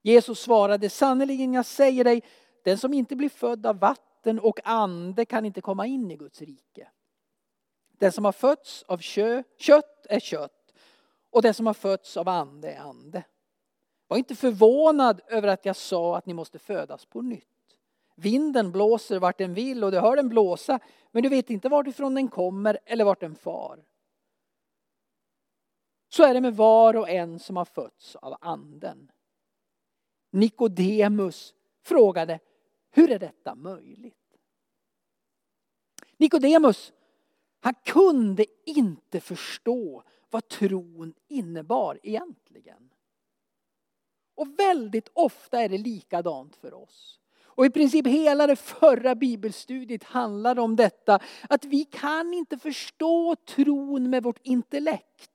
Jesus 0.01 0.39
svarade, 0.39 0.89
sannerligen 0.89 1.53
jag 1.53 1.65
säger 1.65 2.03
dig, 2.03 2.23
den 2.63 2.77
som 2.77 2.93
inte 2.93 3.15
blir 3.15 3.29
född 3.29 3.65
av 3.65 3.79
vatten 3.79 4.39
och 4.39 4.59
ande 4.63 5.25
kan 5.25 5.45
inte 5.45 5.61
komma 5.61 5.87
in 5.87 6.11
i 6.11 6.17
Guds 6.17 6.41
rike. 6.41 6.87
Den 7.97 8.11
som 8.11 8.25
har 8.25 8.31
fötts 8.31 8.83
av 8.83 8.97
kö, 8.97 9.43
kött 9.57 10.05
är 10.09 10.19
kött 10.19 10.73
och 11.29 11.41
den 11.41 11.53
som 11.53 11.65
har 11.65 11.73
fötts 11.73 12.17
av 12.17 12.29
ande 12.29 12.71
är 12.71 12.79
ande. 12.79 13.23
Var 14.07 14.17
inte 14.17 14.35
förvånad 14.35 15.21
över 15.27 15.47
att 15.47 15.65
jag 15.65 15.75
sa 15.75 16.17
att 16.17 16.25
ni 16.25 16.33
måste 16.33 16.59
födas 16.59 17.05
på 17.05 17.21
nytt. 17.21 17.47
Vinden 18.15 18.71
blåser 18.71 19.19
vart 19.19 19.37
den 19.37 19.53
vill 19.53 19.83
och 19.83 19.91
du 19.91 19.99
hör 19.99 20.15
den 20.15 20.29
blåsa 20.29 20.79
men 21.11 21.23
du 21.23 21.29
vet 21.29 21.49
inte 21.49 21.69
varifrån 21.69 22.15
den 22.15 22.27
kommer 22.27 22.79
eller 22.85 23.05
vart 23.05 23.19
den 23.19 23.35
far. 23.35 23.79
Så 26.13 26.23
är 26.23 26.33
det 26.33 26.41
med 26.41 26.55
var 26.55 26.95
och 26.95 27.09
en 27.09 27.39
som 27.39 27.57
har 27.57 27.65
fötts 27.65 28.15
av 28.15 28.35
anden. 28.41 29.11
Nikodemus 30.31 31.53
frågade, 31.83 32.39
hur 32.91 33.11
är 33.11 33.19
detta 33.19 33.55
möjligt? 33.55 34.37
Nikodemus, 36.17 36.93
han 37.59 37.73
kunde 37.85 38.45
inte 38.65 39.19
förstå 39.19 40.03
vad 40.29 40.47
tron 40.47 41.13
innebar 41.27 41.99
egentligen. 42.03 42.89
Och 44.35 44.59
väldigt 44.59 45.09
ofta 45.13 45.61
är 45.61 45.69
det 45.69 45.77
likadant 45.77 46.55
för 46.55 46.73
oss. 46.73 47.19
Och 47.43 47.65
i 47.65 47.69
princip 47.69 48.07
hela 48.07 48.47
det 48.47 48.55
förra 48.55 49.15
bibelstudiet 49.15 50.03
handlade 50.03 50.61
om 50.61 50.75
detta. 50.75 51.19
Att 51.49 51.65
vi 51.65 51.85
kan 51.85 52.33
inte 52.33 52.57
förstå 52.57 53.35
tron 53.35 54.09
med 54.09 54.23
vårt 54.23 54.39
intellekt. 54.43 55.31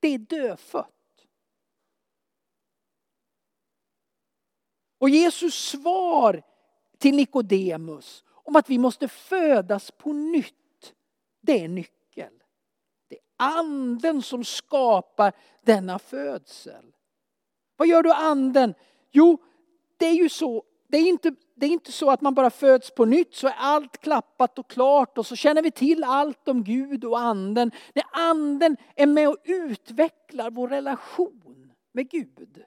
Det 0.00 0.08
är 0.08 0.18
dödfött. 0.18 0.94
Och 4.98 5.08
Jesus 5.10 5.54
svar 5.54 6.42
till 6.98 7.16
Nikodemus 7.16 8.24
om 8.30 8.56
att 8.56 8.70
vi 8.70 8.78
måste 8.78 9.08
födas 9.08 9.90
på 9.90 10.12
nytt, 10.12 10.94
det 11.40 11.64
är 11.64 11.68
nyckel. 11.68 12.32
Det 13.08 13.14
är 13.16 13.22
anden 13.36 14.22
som 14.22 14.44
skapar 14.44 15.32
denna 15.62 15.98
födsel. 15.98 16.94
Vad 17.76 17.88
gör 17.88 18.02
då 18.02 18.12
anden? 18.12 18.74
Jo, 19.10 19.38
det 19.96 20.06
är 20.06 20.14
ju 20.14 20.28
så 20.28 20.64
det 20.88 20.98
är, 20.98 21.08
inte, 21.08 21.34
det 21.54 21.66
är 21.66 21.70
inte 21.70 21.92
så 21.92 22.10
att 22.10 22.20
man 22.20 22.34
bara 22.34 22.50
föds 22.50 22.90
på 22.90 23.04
nytt 23.04 23.34
så 23.34 23.46
är 23.46 23.54
allt 23.58 24.00
klappat 24.00 24.58
och 24.58 24.70
klart 24.70 25.18
och 25.18 25.26
så 25.26 25.36
känner 25.36 25.62
vi 25.62 25.70
till 25.70 26.04
allt 26.04 26.48
om 26.48 26.64
Gud 26.64 27.04
och 27.04 27.20
anden. 27.20 27.70
När 27.94 28.04
anden 28.12 28.76
är 28.94 29.06
med 29.06 29.28
och 29.28 29.36
utvecklar 29.44 30.50
vår 30.50 30.68
relation 30.68 31.72
med 31.92 32.10
Gud. 32.10 32.64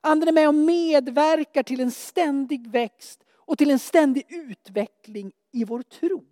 Anden 0.00 0.28
är 0.28 0.32
med 0.32 0.48
och 0.48 0.54
medverkar 0.54 1.62
till 1.62 1.80
en 1.80 1.90
ständig 1.90 2.70
växt 2.70 3.24
och 3.34 3.58
till 3.58 3.70
en 3.70 3.78
ständig 3.78 4.24
utveckling 4.28 5.32
i 5.52 5.64
vår 5.64 5.82
tro. 5.82 6.24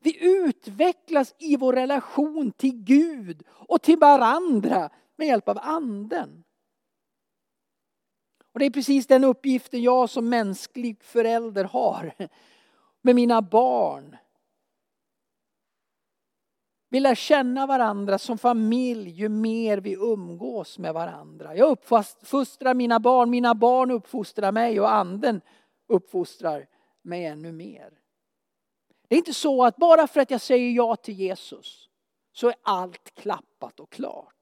Vi 0.00 0.24
utvecklas 0.24 1.34
i 1.38 1.56
vår 1.56 1.72
relation 1.72 2.52
till 2.52 2.84
Gud 2.84 3.42
och 3.50 3.82
till 3.82 3.98
varandra 3.98 4.90
med 5.16 5.26
hjälp 5.26 5.48
av 5.48 5.58
anden. 5.62 6.44
Och 8.52 8.58
det 8.58 8.66
är 8.66 8.70
precis 8.70 9.06
den 9.06 9.24
uppgiften 9.24 9.82
jag 9.82 10.10
som 10.10 10.28
mänsklig 10.28 11.02
förälder 11.02 11.64
har 11.64 12.12
med 13.02 13.14
mina 13.14 13.42
barn. 13.42 14.16
Vi 16.88 17.00
lär 17.00 17.14
känna 17.14 17.66
varandra 17.66 18.18
som 18.18 18.38
familj 18.38 19.10
ju 19.10 19.28
mer 19.28 19.78
vi 19.78 19.92
umgås 19.92 20.78
med 20.78 20.94
varandra. 20.94 21.56
Jag 21.56 21.70
uppfostrar 21.70 22.74
mina 22.74 23.00
barn, 23.00 23.30
mina 23.30 23.54
barn 23.54 23.90
uppfostrar 23.90 24.52
mig 24.52 24.80
och 24.80 24.92
anden 24.92 25.40
uppfostrar 25.88 26.66
mig 27.02 27.24
ännu 27.26 27.52
mer. 27.52 27.98
Det 29.08 29.14
är 29.14 29.18
inte 29.18 29.34
så 29.34 29.64
att 29.64 29.76
bara 29.76 30.06
för 30.06 30.20
att 30.20 30.30
jag 30.30 30.40
säger 30.40 30.70
ja 30.70 30.96
till 30.96 31.14
Jesus 31.14 31.88
så 32.32 32.48
är 32.48 32.54
allt 32.62 33.14
klappat 33.14 33.80
och 33.80 33.90
klart. 33.90 34.34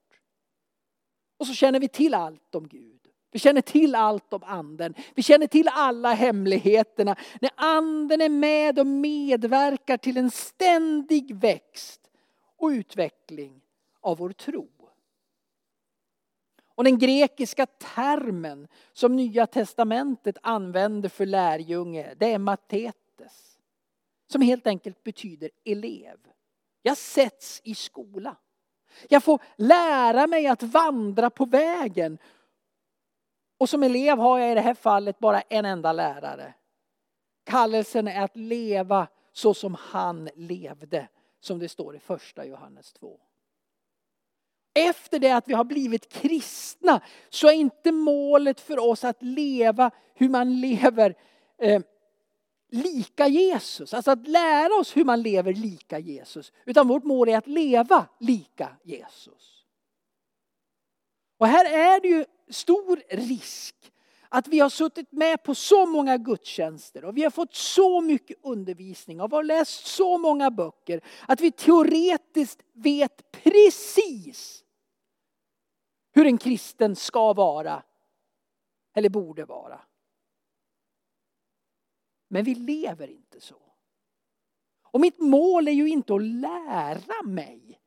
Och 1.37 1.47
så 1.47 1.53
känner 1.53 1.79
vi 1.79 1.87
till 1.87 2.13
allt 2.13 2.55
om 2.55 2.67
Gud. 2.67 3.00
Vi 3.31 3.39
känner 3.39 3.61
till 3.61 3.95
allt 3.95 4.33
om 4.33 4.43
anden. 4.43 4.93
Vi 5.15 5.23
känner 5.23 5.47
till 5.47 5.69
alla 5.73 6.13
hemligheterna. 6.13 7.15
När 7.41 7.51
anden 7.55 8.21
är 8.21 8.29
med 8.29 8.79
och 8.79 8.87
medverkar 8.87 9.97
till 9.97 10.17
en 10.17 10.31
ständig 10.31 11.35
växt 11.35 12.01
och 12.57 12.67
utveckling 12.67 13.61
av 14.01 14.17
vår 14.17 14.31
tro. 14.31 14.67
Och 16.75 16.83
den 16.83 16.99
grekiska 16.99 17.65
termen 17.65 18.67
som 18.93 19.15
Nya 19.15 19.47
Testamentet 19.47 20.37
använder 20.41 21.09
för 21.09 21.25
lärjunge, 21.25 22.13
det 22.17 22.33
är 22.33 22.37
matetes. 22.37 23.57
Som 24.27 24.41
helt 24.41 24.67
enkelt 24.67 25.03
betyder 25.03 25.49
elev. 25.63 26.17
Jag 26.81 26.97
sätts 26.97 27.61
i 27.63 27.75
skola. 27.75 28.35
Jag 29.09 29.23
får 29.23 29.41
lära 29.55 30.27
mig 30.27 30.47
att 30.47 30.63
vandra 30.63 31.29
på 31.29 31.45
vägen 31.45 32.17
och 33.61 33.69
som 33.69 33.83
elev 33.83 34.17
har 34.17 34.39
jag 34.39 34.51
i 34.51 34.55
det 34.55 34.61
här 34.61 34.73
fallet 34.73 35.19
bara 35.19 35.41
en 35.41 35.65
enda 35.65 35.93
lärare. 35.93 36.53
Kallelsen 37.43 38.07
är 38.07 38.21
att 38.21 38.35
leva 38.37 39.07
så 39.33 39.53
som 39.53 39.75
han 39.79 40.29
levde, 40.35 41.07
som 41.39 41.59
det 41.59 41.69
står 41.69 41.95
i 41.95 41.99
första 41.99 42.45
Johannes 42.45 42.93
2. 42.93 43.19
Efter 44.73 45.19
det 45.19 45.31
att 45.31 45.47
vi 45.47 45.53
har 45.53 45.63
blivit 45.63 46.09
kristna 46.09 47.01
så 47.29 47.47
är 47.47 47.53
inte 47.53 47.91
målet 47.91 48.59
för 48.59 48.79
oss 48.79 49.03
att 49.03 49.23
leva 49.23 49.91
hur 50.13 50.29
man 50.29 50.61
lever 50.61 51.15
eh, 51.57 51.81
lika 52.69 53.27
Jesus. 53.27 53.93
Alltså 53.93 54.11
att 54.11 54.27
lära 54.27 54.73
oss 54.79 54.97
hur 54.97 55.05
man 55.05 55.21
lever 55.21 55.53
lika 55.53 55.99
Jesus. 55.99 56.51
Utan 56.65 56.87
vårt 56.87 57.03
mål 57.03 57.29
är 57.29 57.37
att 57.37 57.47
leva 57.47 58.07
lika 58.19 58.75
Jesus. 58.83 59.65
Och 61.37 61.47
här 61.47 61.65
är 61.65 62.01
det 62.01 62.07
ju 62.07 62.25
stor 62.51 63.03
risk 63.09 63.91
att 64.29 64.47
vi 64.47 64.59
har 64.59 64.69
suttit 64.69 65.11
med 65.11 65.43
på 65.43 65.55
så 65.55 65.85
många 65.85 66.17
gudstjänster 66.17 67.05
och 67.05 67.17
vi 67.17 67.23
har 67.23 67.31
fått 67.31 67.55
så 67.55 68.01
mycket 68.01 68.37
undervisning 68.41 69.21
och 69.21 69.31
vi 69.31 69.35
har 69.35 69.43
läst 69.43 69.85
så 69.85 70.17
många 70.17 70.51
böcker 70.51 71.01
att 71.27 71.41
vi 71.41 71.51
teoretiskt 71.51 72.63
vet 72.73 73.31
precis 73.31 74.65
hur 76.11 76.25
en 76.25 76.37
kristen 76.37 76.95
ska 76.95 77.33
vara 77.33 77.83
Eller 78.93 79.09
borde 79.09 79.45
vara. 79.45 79.81
Men 82.27 82.43
vi 82.43 82.55
lever 82.55 83.07
inte 83.07 83.41
så. 83.41 83.61
Och 84.83 84.99
mitt 84.99 85.19
mål 85.19 85.67
är 85.67 85.71
ju 85.71 85.89
inte 85.89 86.15
att 86.15 86.23
lära 86.23 87.23
mig 87.23 87.81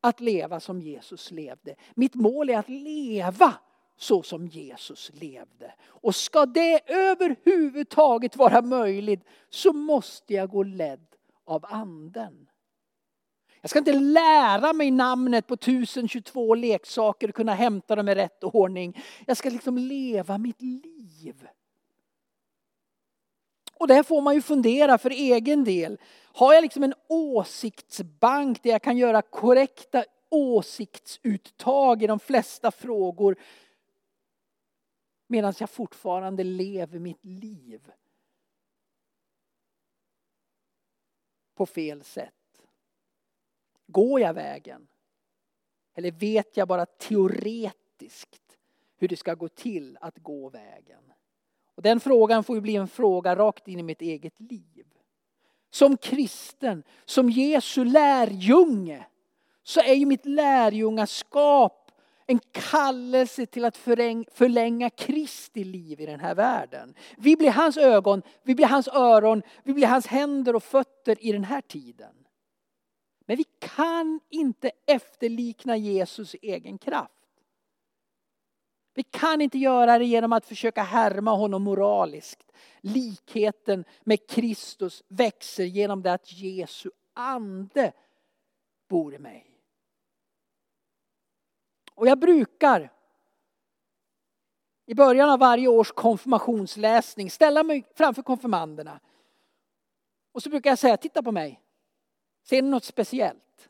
att 0.00 0.20
leva 0.20 0.60
som 0.60 0.80
Jesus 0.80 1.30
levde. 1.30 1.76
Mitt 1.94 2.14
mål 2.14 2.50
är 2.50 2.58
att 2.58 2.68
leva 2.68 3.58
så 4.00 4.22
som 4.22 4.46
Jesus 4.46 5.10
levde. 5.14 5.74
Och 5.82 6.14
ska 6.14 6.46
det 6.46 6.90
överhuvudtaget 6.90 8.36
vara 8.36 8.62
möjligt 8.62 9.24
så 9.50 9.72
måste 9.72 10.34
jag 10.34 10.50
gå 10.50 10.62
ledd 10.62 11.06
av 11.44 11.64
anden. 11.68 12.48
Jag 13.60 13.70
ska 13.70 13.78
inte 13.78 13.92
lära 13.92 14.72
mig 14.72 14.90
namnet 14.90 15.46
på 15.46 15.54
1022 15.54 16.54
leksaker 16.54 17.28
och 17.28 17.34
kunna 17.34 17.54
hämta 17.54 17.96
dem 17.96 18.08
i 18.08 18.14
rätt 18.14 18.44
ordning. 18.44 19.02
Jag 19.26 19.36
ska 19.36 19.50
liksom 19.50 19.78
leva 19.78 20.38
mitt 20.38 20.62
liv. 20.62 21.48
Och 23.74 23.88
där 23.88 24.02
får 24.02 24.20
man 24.20 24.34
ju 24.34 24.42
fundera 24.42 24.98
för 24.98 25.10
egen 25.10 25.64
del. 25.64 25.98
Har 26.22 26.54
jag 26.54 26.62
liksom 26.62 26.82
en 26.82 26.94
åsiktsbank 27.08 28.62
där 28.62 28.70
jag 28.70 28.82
kan 28.82 28.96
göra 28.96 29.22
korrekta 29.22 30.04
åsiktsuttag 30.28 32.02
i 32.02 32.06
de 32.06 32.20
flesta 32.20 32.70
frågor 32.70 33.36
medan 35.30 35.54
jag 35.58 35.70
fortfarande 35.70 36.44
lever 36.44 36.98
mitt 36.98 37.24
liv 37.24 37.92
på 41.54 41.66
fel 41.66 42.04
sätt? 42.04 42.34
Går 43.86 44.20
jag 44.20 44.34
vägen? 44.34 44.88
Eller 45.94 46.10
vet 46.10 46.56
jag 46.56 46.68
bara 46.68 46.86
teoretiskt 46.86 48.58
hur 48.96 49.08
det 49.08 49.16
ska 49.16 49.34
gå 49.34 49.48
till 49.48 49.98
att 50.00 50.18
gå 50.18 50.48
vägen? 50.48 51.12
Och 51.74 51.82
den 51.82 52.00
frågan 52.00 52.44
får 52.44 52.56
ju 52.56 52.60
bli 52.60 52.76
en 52.76 52.88
fråga 52.88 53.36
rakt 53.36 53.68
in 53.68 53.80
i 53.80 53.82
mitt 53.82 54.02
eget 54.02 54.40
liv. 54.40 54.86
Som 55.70 55.96
kristen, 55.96 56.82
som 57.04 57.30
Jesu 57.30 57.84
lärjunge, 57.84 59.06
så 59.62 59.80
är 59.80 59.94
ju 59.94 60.06
mitt 60.06 60.26
lärjungaskap 60.26 61.79
en 62.30 62.40
kallelse 62.52 63.46
till 63.46 63.64
att 63.64 63.76
förlänga 63.76 64.90
Kristi 64.90 65.64
liv 65.64 66.00
i 66.00 66.06
den 66.06 66.20
här 66.20 66.34
världen. 66.34 66.94
Vi 67.16 67.36
blir 67.36 67.50
hans 67.50 67.76
ögon, 67.76 68.22
vi 68.42 68.54
blir 68.54 68.66
hans 68.66 68.88
öron, 68.88 69.42
vi 69.62 69.72
blir 69.72 69.86
hans 69.86 70.06
händer 70.06 70.56
och 70.56 70.62
fötter 70.62 71.24
i 71.26 71.32
den 71.32 71.44
här 71.44 71.60
tiden. 71.60 72.14
Men 73.26 73.36
vi 73.36 73.44
kan 73.58 74.20
inte 74.28 74.70
efterlikna 74.86 75.76
Jesus 75.76 76.36
egen 76.42 76.78
kraft. 76.78 77.12
Vi 78.94 79.02
kan 79.02 79.40
inte 79.40 79.58
göra 79.58 79.98
det 79.98 80.04
genom 80.04 80.32
att 80.32 80.46
försöka 80.46 80.82
härma 80.82 81.34
honom 81.36 81.62
moraliskt. 81.62 82.52
Likheten 82.80 83.84
med 84.04 84.28
Kristus 84.28 85.02
växer 85.08 85.64
genom 85.64 86.02
det 86.02 86.12
att 86.12 86.32
Jesu 86.32 86.90
ande 87.14 87.92
bor 88.88 89.14
i 89.14 89.18
mig. 89.18 89.49
Och 92.00 92.06
jag 92.06 92.18
brukar 92.18 92.92
i 94.86 94.94
början 94.94 95.30
av 95.30 95.38
varje 95.38 95.68
års 95.68 95.92
konfirmationsläsning 95.92 97.30
ställa 97.30 97.62
mig 97.62 97.86
framför 97.94 98.22
konfirmanderna. 98.22 99.00
Och 100.32 100.42
så 100.42 100.50
brukar 100.50 100.70
jag 100.70 100.78
säga, 100.78 100.96
titta 100.96 101.22
på 101.22 101.32
mig. 101.32 101.60
Ser 102.42 102.62
ni 102.62 102.68
något 102.68 102.84
speciellt? 102.84 103.68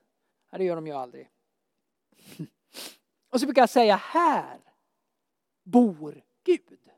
Ja, 0.50 0.58
det 0.58 0.64
gör 0.64 0.76
de 0.76 0.87
ju 0.87 0.92
aldrig. 0.92 1.30
Och 3.30 3.40
så 3.40 3.46
brukar 3.46 3.62
jag 3.62 3.70
säga, 3.70 3.96
här 3.96 4.60
bor 5.62 6.22
Gud. 6.44 6.90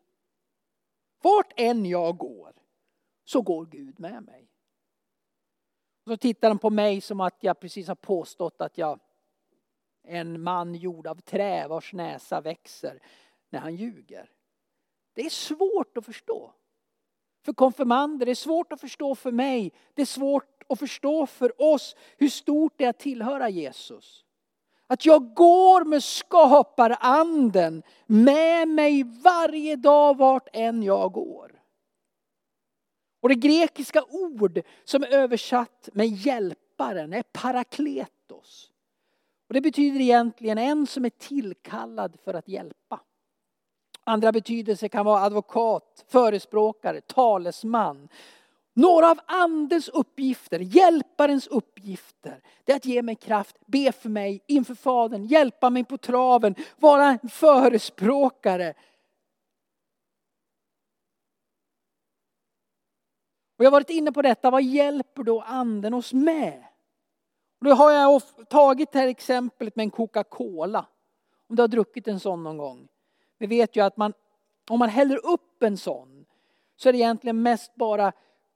Vart 1.23 1.53
än 1.57 1.87
jag 1.87 2.17
går 2.17 2.53
så 3.25 3.43
går 3.43 3.67
Gud 3.67 4.01
med 4.01 4.23
mig. 4.23 4.49
Och 6.05 6.12
så 6.12 6.16
tittar 6.16 6.49
de 6.49 6.59
på 6.59 6.71
mig 6.71 7.01
som 7.01 7.21
att 7.21 7.37
jag 7.40 7.61
precis 7.61 7.88
har 7.88 7.95
påstått 7.95 8.61
att 8.61 8.79
jag 8.79 9.01
en 10.05 10.43
man 10.43 10.75
gjord 10.75 11.07
av 11.07 11.21
trä 11.21 11.69
vars 11.69 11.93
näsa 11.93 12.41
växer 12.41 13.03
när 13.51 13.61
han 13.61 13.75
ljuger. 13.77 14.31
Det 15.15 15.23
är 15.23 15.31
svårt 15.31 15.97
att 15.97 16.05
förstå. 16.05 16.53
För 17.45 17.53
konfirmander, 17.53 18.27
det 18.27 18.33
är 18.33 18.37
svårt 18.37 18.73
att 18.73 18.81
förstå 18.81 19.15
för 19.15 19.33
mig. 19.33 19.73
Det 19.95 20.03
är 20.03 20.07
svårt 20.07 20.65
att 20.69 20.79
förstå 20.79 21.27
för 21.27 21.62
oss 21.62 21.97
hur 22.17 22.29
stort 22.29 22.73
det 22.77 22.85
är 22.85 22.91
att 22.91 22.99
tillhöra 22.99 23.49
Jesus. 23.49 24.25
Att 24.87 25.07
jag 25.07 25.35
går 25.35 25.85
med 25.85 26.05
skaparanden 26.05 27.83
med 28.07 28.69
mig 28.69 29.03
varje 29.03 29.77
dag 29.77 30.17
vart 30.17 30.49
än 30.53 30.83
jag 30.83 31.12
går. 31.12 31.62
Och 33.21 33.29
det 33.29 33.35
grekiska 33.35 34.05
ord 34.05 34.61
som 34.85 35.03
är 35.03 35.12
översatt 35.12 35.88
med 35.93 36.07
hjälparen 36.07 37.12
är 37.12 37.23
parakletos. 37.23 38.72
Och 39.53 39.55
det 39.55 39.61
betyder 39.61 40.01
egentligen 40.01 40.59
en 40.59 40.87
som 40.87 41.05
är 41.05 41.11
tillkallad 41.11 42.17
för 42.25 42.35
att 42.35 42.49
hjälpa. 42.49 43.01
Andra 44.05 44.33
betydelser 44.33 44.88
kan 44.88 45.05
vara 45.05 45.21
advokat, 45.21 46.05
förespråkare, 46.09 47.01
talesman. 47.01 48.09
Några 48.75 49.11
av 49.11 49.21
andens 49.27 49.88
uppgifter, 49.88 50.59
hjälparens 50.59 51.47
uppgifter, 51.47 52.43
det 52.65 52.73
är 52.73 52.77
att 52.77 52.85
ge 52.85 53.03
mig 53.03 53.15
kraft, 53.15 53.57
be 53.67 53.93
för 53.93 54.09
mig 54.09 54.45
inför 54.47 54.75
Fadern, 54.75 55.25
hjälpa 55.25 55.71
mig 55.71 55.85
på 55.85 55.99
traven, 55.99 56.55
vara 56.77 57.07
en 57.07 57.29
förespråkare. 57.29 58.75
Och 63.59 63.65
jag 63.65 63.67
har 63.67 63.73
varit 63.73 63.91
inne 63.91 64.12
på 64.12 64.23
detta, 64.23 64.51
vad 64.51 64.62
hjälper 64.62 65.23
då 65.23 65.41
anden 65.41 65.95
oss 65.95 66.12
med? 66.12 66.72
Och 67.62 67.68
då 67.68 67.75
har 67.75 67.92
jag 67.92 68.22
tagit 68.48 68.92
det 68.92 68.98
här 68.98 69.09
exemplet 69.09 69.77
med 69.77 69.85
en 69.85 69.90
Coca-Cola. 69.90 70.87
Om 71.48 71.57
du 71.57 71.62
har 71.62 71.68
druckit 71.68 72.09
en 72.09 72.20
sån 72.20 72.42
någon 72.42 72.59
gång. 72.59 72.88
Vi 73.38 73.46
vet 73.46 73.77
ju 73.77 73.81
att 73.81 73.96
man, 73.96 74.12
om 74.70 74.79
man 74.79 74.88
häller 74.88 75.27
upp 75.27 75.62
en 75.62 75.77
sån 75.77 76.27
så 76.77 76.88
är 76.88 76.92
det 76.92 76.98
egentligen 76.98 77.42
mest 77.42 77.75
bara 77.75 78.12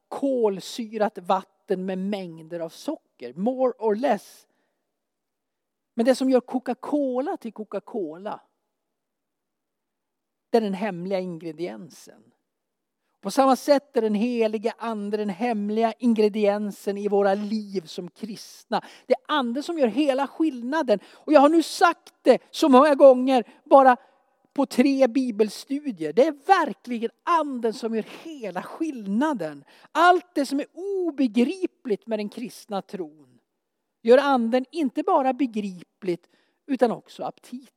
kolsyrat 0.08 1.18
vatten 1.18 1.86
med 1.86 1.98
mängder 1.98 2.60
av 2.60 2.68
socker. 2.68 3.34
More 3.34 3.72
or 3.78 3.94
less. 3.94 4.46
Men 5.94 6.06
det 6.06 6.14
som 6.14 6.30
gör 6.30 6.40
Coca-Cola 6.40 7.36
till 7.36 7.52
Coca-Cola 7.52 8.40
det 10.50 10.56
är 10.56 10.62
den 10.62 10.74
hemliga 10.74 11.20
ingrediensen. 11.20 12.32
På 13.20 13.30
samma 13.30 13.56
sätt 13.56 13.96
är 13.96 14.02
den 14.02 14.14
helige 14.14 14.72
ande 14.78 15.16
den 15.16 15.28
hemliga 15.28 15.92
ingrediensen 15.98 16.98
i 16.98 17.08
våra 17.08 17.34
liv 17.34 17.86
som 17.86 18.10
kristna. 18.10 18.82
Det 19.06 19.14
är 19.14 19.20
anden 19.28 19.62
som 19.62 19.78
gör 19.78 19.86
hela 19.86 20.26
skillnaden. 20.26 20.98
Och 21.12 21.32
jag 21.32 21.40
har 21.40 21.48
nu 21.48 21.62
sagt 21.62 22.14
det 22.22 22.38
så 22.50 22.68
många 22.68 22.94
gånger 22.94 23.44
bara 23.64 23.96
på 24.52 24.66
tre 24.66 25.06
bibelstudier. 25.06 26.12
Det 26.12 26.26
är 26.26 26.34
verkligen 26.46 27.10
anden 27.22 27.72
som 27.72 27.94
gör 27.94 28.04
hela 28.24 28.62
skillnaden. 28.62 29.64
Allt 29.92 30.34
det 30.34 30.46
som 30.46 30.60
är 30.60 30.66
obegripligt 30.74 32.06
med 32.06 32.18
den 32.18 32.28
kristna 32.28 32.82
tron 32.82 33.38
gör 34.02 34.18
anden 34.18 34.64
inte 34.70 35.02
bara 35.02 35.32
begripligt 35.32 36.26
utan 36.66 36.90
också 36.90 37.24
aptitligt. 37.24 37.75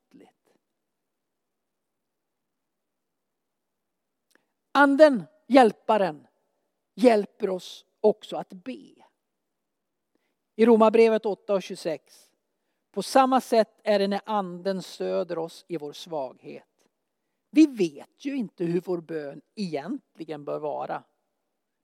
Anden, 4.79 5.23
hjälparen, 5.47 6.27
hjälper 6.95 7.49
oss 7.49 7.85
också 8.01 8.37
att 8.37 8.49
be. 8.49 8.93
I 10.55 10.65
Romarbrevet 10.65 11.25
8 11.25 11.53
och 11.53 11.63
26. 11.63 12.29
På 12.91 13.03
samma 13.03 13.41
sätt 13.41 13.79
är 13.83 13.99
det 13.99 14.07
när 14.07 14.21
anden 14.25 14.81
stöder 14.81 15.37
oss 15.37 15.65
i 15.67 15.77
vår 15.77 15.93
svaghet. 15.93 16.63
Vi 17.49 17.65
vet 17.65 18.25
ju 18.25 18.35
inte 18.35 18.65
hur 18.65 18.81
vår 18.81 19.01
bön 19.01 19.41
egentligen 19.55 20.45
bör 20.45 20.59
vara. 20.59 21.03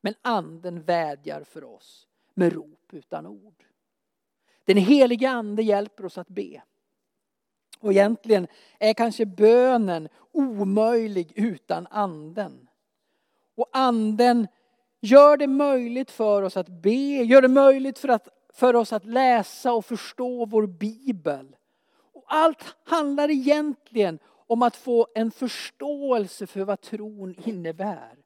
Men 0.01 0.13
anden 0.21 0.81
vädjar 0.81 1.43
för 1.43 1.63
oss 1.63 2.07
med 2.33 2.53
rop 2.53 2.93
utan 2.93 3.25
ord. 3.25 3.65
Den 4.65 4.77
heliga 4.77 5.29
ande 5.29 5.63
hjälper 5.63 6.05
oss 6.05 6.17
att 6.17 6.29
be. 6.29 6.61
Och 7.79 7.91
egentligen 7.91 8.47
är 8.79 8.93
kanske 8.93 9.25
bönen 9.25 10.09
omöjlig 10.31 11.31
utan 11.35 11.87
anden. 11.87 12.64
Och 13.55 13.69
anden 13.71 14.47
gör 15.01 15.37
det 15.37 15.47
möjligt 15.47 16.11
för 16.11 16.43
oss 16.43 16.57
att 16.57 16.69
be, 16.69 17.23
gör 17.23 17.41
det 17.41 17.47
möjligt 17.47 17.99
för, 17.99 18.09
att, 18.09 18.27
för 18.53 18.75
oss 18.75 18.93
att 18.93 19.05
läsa 19.05 19.73
och 19.73 19.85
förstå 19.85 20.45
vår 20.45 20.67
bibel. 20.67 21.55
Och 22.13 22.25
allt 22.27 22.75
handlar 22.83 23.31
egentligen 23.31 24.19
om 24.47 24.63
att 24.63 24.75
få 24.75 25.07
en 25.15 25.31
förståelse 25.31 26.47
för 26.47 26.61
vad 26.63 26.81
tron 26.81 27.35
innebär 27.45 28.24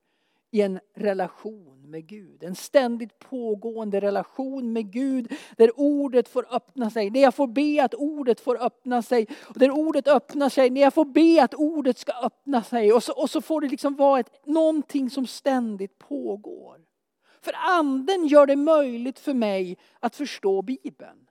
i 0.52 0.62
en 0.62 0.80
relation 0.96 1.90
med 1.90 2.08
Gud. 2.08 2.44
En 2.44 2.56
ständigt 2.56 3.20
pågående 3.20 4.00
relation 4.02 4.74
med 4.74 4.92
Gud 4.92 5.34
där 5.58 5.80
ordet 5.80 6.28
får 6.28 6.56
öppna 6.56 6.90
sig. 6.90 7.10
När 7.10 7.20
jag 7.20 7.36
får 7.36 7.48
be 7.48 7.84
att 7.84 7.94
ordet 7.94 8.40
får 8.40 8.62
öppna 8.62 9.02
sig. 9.02 9.28
Och 9.42 9.60
där 9.60 9.72
ordet 9.72 10.08
öppnar 10.08 10.50
sig, 10.50 10.70
när 10.70 10.82
jag 10.82 10.94
får 10.94 11.06
be 11.06 11.44
att 11.44 11.54
ordet 11.54 11.98
ska 11.98 12.12
öppna 12.12 12.64
sig. 12.64 12.94
Och 12.94 13.04
så, 13.04 13.22
och 13.22 13.30
så 13.30 13.42
får 13.42 13.62
det 13.62 13.68
liksom 13.68 13.96
vara 13.96 14.20
ett, 14.20 14.46
någonting 14.46 15.10
som 15.10 15.28
ständigt 15.28 16.00
pågår. 16.00 16.86
För 17.42 17.54
anden 17.58 18.28
gör 18.28 18.46
det 18.46 18.56
möjligt 18.56 19.20
för 19.20 19.34
mig 19.34 19.78
att 20.00 20.16
förstå 20.16 20.62
Bibeln. 20.62 21.28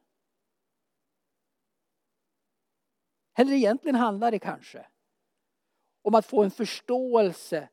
Eller 3.39 3.53
egentligen 3.53 3.95
handlar 3.95 4.31
det 4.31 4.39
kanske 4.39 4.87
om 6.03 6.15
att 6.15 6.27
få 6.27 6.43
en 6.43 6.51
förståelse 6.51 7.69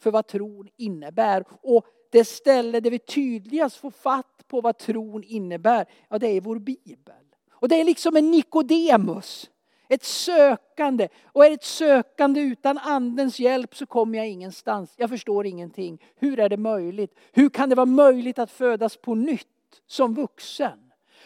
för 0.00 0.10
vad 0.10 0.26
tron 0.26 0.68
innebär. 0.76 1.44
Och 1.62 1.86
det 2.10 2.24
ställe 2.24 2.80
där 2.80 2.90
vi 2.90 2.98
tydligast 2.98 3.76
får 3.76 3.90
fatt 3.90 4.48
på 4.48 4.60
vad 4.60 4.78
tron 4.78 5.24
innebär, 5.24 5.86
ja 6.08 6.18
det 6.18 6.28
är 6.28 6.40
vår 6.40 6.58
bibel. 6.58 7.14
Och 7.50 7.68
det 7.68 7.80
är 7.80 7.84
liksom 7.84 8.16
en 8.16 8.30
Nikodemus. 8.30 9.50
Ett 9.88 10.04
sökande. 10.04 11.08
Och 11.24 11.44
är 11.44 11.48
det 11.48 11.54
ett 11.54 11.64
sökande 11.64 12.40
utan 12.40 12.78
andens 12.78 13.40
hjälp 13.40 13.76
så 13.76 13.86
kommer 13.86 14.18
jag 14.18 14.28
ingenstans. 14.28 14.94
Jag 14.96 15.10
förstår 15.10 15.46
ingenting. 15.46 16.02
Hur 16.16 16.40
är 16.40 16.48
det 16.48 16.56
möjligt? 16.56 17.14
Hur 17.32 17.48
kan 17.48 17.68
det 17.68 17.74
vara 17.74 17.86
möjligt 17.86 18.38
att 18.38 18.50
födas 18.50 18.96
på 18.96 19.14
nytt 19.14 19.46
som 19.86 20.14
vuxen? 20.14 20.78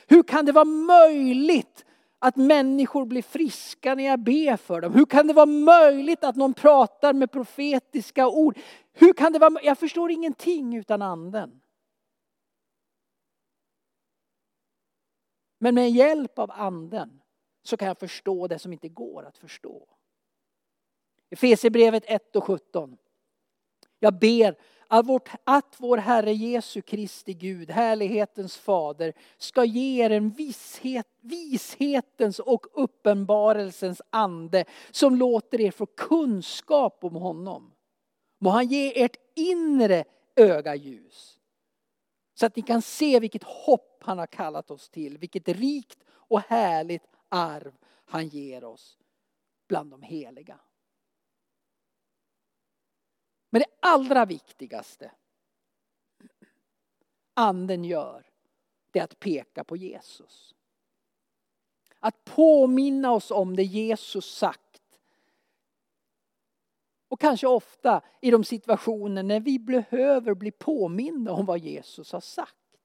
Hur 0.06 0.22
kan 0.22 0.44
det 0.44 0.52
vara 0.52 0.64
möjligt 0.64 1.84
att 2.24 2.36
människor 2.36 3.06
blir 3.06 3.22
friska 3.22 3.94
när 3.94 4.04
jag 4.04 4.20
ber 4.20 4.56
för 4.56 4.80
dem? 4.80 4.94
Hur 4.94 5.06
kan 5.06 5.26
det 5.26 5.32
vara 5.32 5.46
möjligt 5.46 6.24
att 6.24 6.36
någon 6.36 6.54
pratar 6.54 7.12
med 7.12 7.30
profetiska 7.30 8.28
ord? 8.28 8.58
Hur 8.92 9.12
kan 9.12 9.32
det 9.32 9.38
vara 9.38 9.62
Jag 9.62 9.78
förstår 9.78 10.10
ingenting 10.10 10.76
utan 10.76 11.02
anden. 11.02 11.60
Men 15.58 15.74
med 15.74 15.90
hjälp 15.90 16.38
av 16.38 16.50
anden 16.50 17.20
så 17.62 17.76
kan 17.76 17.88
jag 17.88 17.98
förstå 17.98 18.48
det 18.48 18.58
som 18.58 18.72
inte 18.72 18.88
går 18.88 19.24
att 19.24 19.38
förstå. 19.38 19.88
Efesierbrevet 21.30 22.04
1 22.06 22.36
och 22.36 22.44
17. 22.44 22.96
Jag 23.98 24.18
ber 24.18 24.58
att, 24.88 25.06
vårt, 25.06 25.28
att 25.44 25.76
vår 25.78 25.96
Herre 25.98 26.32
Jesu 26.32 26.82
Kristi 26.82 27.34
Gud, 27.34 27.70
härlighetens 27.70 28.56
fader, 28.56 29.12
ska 29.38 29.64
ge 29.64 30.04
er 30.04 30.10
en 30.10 30.30
vishet, 30.30 31.06
vishetens 31.20 32.38
och 32.38 32.66
uppenbarelsens 32.72 34.02
ande 34.10 34.64
som 34.90 35.16
låter 35.16 35.60
er 35.60 35.70
få 35.70 35.86
kunskap 35.86 37.04
om 37.04 37.14
honom. 37.14 37.72
Må 38.38 38.50
han 38.50 38.66
ge 38.66 39.04
ert 39.04 39.16
inre 39.34 40.04
öga 40.36 40.74
ljus. 40.74 41.40
Så 42.34 42.46
att 42.46 42.56
ni 42.56 42.62
kan 42.62 42.82
se 42.82 43.20
vilket 43.20 43.44
hopp 43.44 44.02
han 44.02 44.18
har 44.18 44.26
kallat 44.26 44.70
oss 44.70 44.88
till, 44.88 45.18
vilket 45.18 45.48
rikt 45.48 45.98
och 46.10 46.40
härligt 46.40 47.06
arv 47.28 47.72
han 48.04 48.28
ger 48.28 48.64
oss 48.64 48.98
bland 49.68 49.90
de 49.90 50.02
heliga. 50.02 50.60
Men 53.54 53.60
det 53.60 53.88
allra 53.88 54.24
viktigaste 54.24 55.10
anden 57.34 57.84
gör, 57.84 58.26
det 58.90 58.98
är 58.98 59.04
att 59.04 59.20
peka 59.20 59.64
på 59.64 59.76
Jesus. 59.76 60.54
Att 62.00 62.24
påminna 62.24 63.12
oss 63.12 63.30
om 63.30 63.56
det 63.56 63.62
Jesus 63.62 64.36
sagt. 64.36 64.82
Och 67.08 67.20
kanske 67.20 67.46
ofta 67.46 68.02
i 68.20 68.30
de 68.30 68.44
situationer 68.44 69.22
när 69.22 69.40
vi 69.40 69.58
behöver 69.58 70.34
bli 70.34 70.50
påminna 70.50 71.32
om 71.32 71.46
vad 71.46 71.58
Jesus 71.58 72.12
har 72.12 72.20
sagt. 72.20 72.78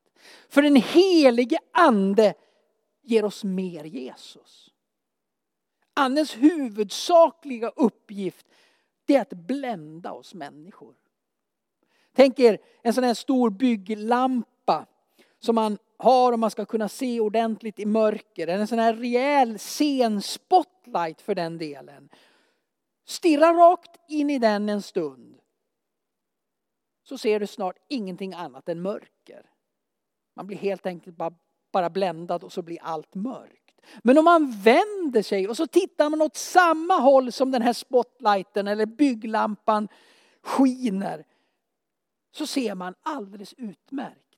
För 0.50 0.62
den 0.62 0.76
helige 0.76 1.60
ande 1.72 2.34
ger 3.02 3.26
oss 3.26 3.44
mer 3.44 3.84
Jesus. 3.84 4.74
Andens 5.94 6.36
huvudsakliga 6.36 7.70
uppgift 7.70 8.46
det 9.10 9.16
är 9.16 9.22
att 9.22 9.34
blända 9.34 10.12
oss 10.12 10.34
människor. 10.34 10.96
Tänk 12.14 12.40
er 12.40 12.60
en 12.82 12.94
sån 12.94 13.04
här 13.04 13.14
stor 13.14 13.50
bygglampa 13.50 14.86
som 15.40 15.56
man 15.56 15.78
har 15.98 16.34
om 16.34 16.40
man 16.40 16.52
ska 16.52 16.66
kunna 16.66 16.90
se 16.90 17.20
ordentligt 17.20 17.80
i 17.80 17.86
mörker. 17.86 18.48
En 18.48 18.68
sån 18.68 18.80
här 18.80 18.94
rejäl 18.94 19.60
scenspotlight 19.60 21.22
för 21.22 21.36
den 21.36 21.58
delen. 21.58 22.10
Stirra 23.06 23.54
rakt 23.54 23.98
in 24.08 24.30
i 24.30 24.40
den 24.40 24.70
en 24.70 24.82
stund. 24.82 25.40
Så 27.04 27.18
ser 27.18 27.40
du 27.40 27.48
snart 27.48 27.78
ingenting 27.88 28.34
annat 28.34 28.70
än 28.70 28.82
mörker. 28.82 29.50
Man 30.34 30.48
blir 30.48 30.58
helt 30.58 30.86
enkelt 30.86 31.16
bara, 31.16 31.34
bara 31.72 31.90
bländad 31.90 32.44
och 32.44 32.54
så 32.54 32.62
blir 32.62 32.80
allt 32.82 33.16
mörkt. 33.16 33.59
Men 34.04 34.18
om 34.18 34.26
man 34.26 34.52
vänder 34.52 35.22
sig 35.22 35.48
och 35.48 35.58
så 35.58 35.68
tittar 35.68 36.10
man 36.10 36.22
åt 36.22 36.36
samma 36.36 36.94
håll 36.94 37.32
som 37.32 37.52
den 37.52 37.62
här 37.62 37.74
spotlighten 37.74 38.68
eller 38.68 38.86
bygglampan 38.86 39.88
skiner. 40.42 41.26
Så 42.32 42.48
ser 42.48 42.76
man 42.76 42.96
alldeles 43.02 43.54
utmärkt. 43.54 44.30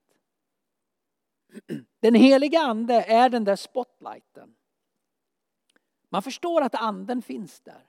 Den 1.99 2.15
heliga 2.15 2.59
ande 2.59 2.93
är 2.93 3.29
den 3.29 3.43
där 3.43 3.55
spotlighten. 3.55 4.55
Man 6.09 6.21
förstår 6.21 6.61
att 6.61 6.75
anden 6.75 7.21
finns 7.21 7.61
där. 7.61 7.85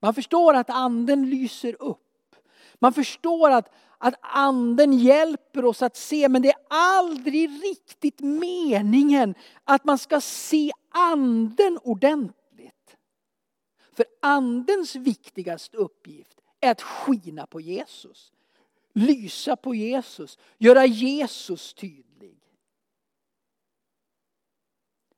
Man 0.00 0.14
förstår 0.14 0.54
att 0.54 0.70
anden 0.70 1.30
lyser 1.30 1.82
upp. 1.82 2.36
Man 2.74 2.92
förstår 2.92 3.50
att, 3.50 3.74
att 4.02 4.14
anden 4.20 4.92
hjälper 4.92 5.64
oss 5.64 5.82
att 5.82 5.96
se 5.96 6.28
men 6.28 6.42
det 6.42 6.48
är 6.48 6.66
aldrig 6.68 7.50
riktigt 7.62 8.20
meningen 8.20 9.34
att 9.64 9.84
man 9.84 9.98
ska 9.98 10.20
se 10.20 10.72
anden 10.88 11.78
ordentligt. 11.82 12.96
För 13.92 14.06
andens 14.22 14.96
viktigaste 14.96 15.76
uppgift 15.76 16.40
är 16.60 16.70
att 16.70 16.82
skina 16.82 17.46
på 17.46 17.60
Jesus. 17.60 18.32
Lysa 18.92 19.56
på 19.56 19.74
Jesus, 19.74 20.38
göra 20.58 20.86
Jesus 20.86 21.74
tydlig. 21.74 22.38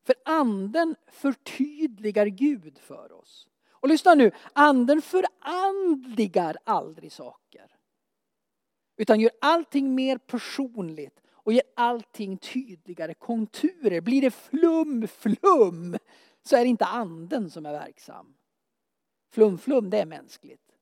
För 0.05 0.15
anden 0.25 0.97
förtydligar 1.07 2.27
Gud 2.27 2.79
för 2.79 3.13
oss. 3.13 3.49
Och 3.71 3.89
lyssna 3.89 4.15
nu, 4.15 4.31
anden 4.53 5.03
förandligar 5.03 6.57
aldrig 6.65 7.13
saker. 7.13 7.72
Utan 9.03 9.21
gör 9.21 9.31
allting 9.41 9.95
mer 9.95 10.19
personligt 10.19 11.21
och 11.33 11.53
ger 11.53 11.63
allting 11.77 12.37
tydligare 12.37 13.15
konturer. 13.15 14.01
Blir 14.01 14.23
det 14.23 14.31
flum, 14.31 15.09
flum 15.09 15.97
så 16.43 16.57
är 16.57 16.61
det 16.61 16.69
inte 16.69 16.85
anden 16.85 17.51
som 17.51 17.67
är 17.67 17.73
verksam. 17.73 18.35
Flum, 19.31 19.59
flum 19.59 19.91
det 19.91 19.99
är 19.99 20.07
mänskligt. 20.07 20.77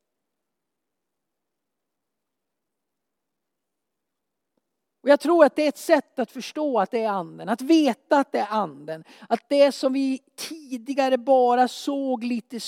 Och 5.01 5.09
jag 5.09 5.21
tror 5.21 5.45
att 5.45 5.57
det 5.57 5.63
är 5.63 5.69
ett 5.69 5.79
sätt 5.79 6.19
att 6.19 6.31
förstå 6.31 6.81
att 6.81 6.91
det 6.91 7.01
är 7.01 7.09
anden, 7.09 7.49
att 7.49 7.63
veta 7.63 8.19
att 8.19 8.33
det 8.33 8.39
är 8.39 8.51
anden. 8.51 9.05
Att 9.29 9.49
det 9.49 9.73
som 9.73 9.93
vi 9.93 10.23
tidigare 10.35 11.19
bara 11.19 11.69
såg 11.69 12.25
lite 12.25 12.61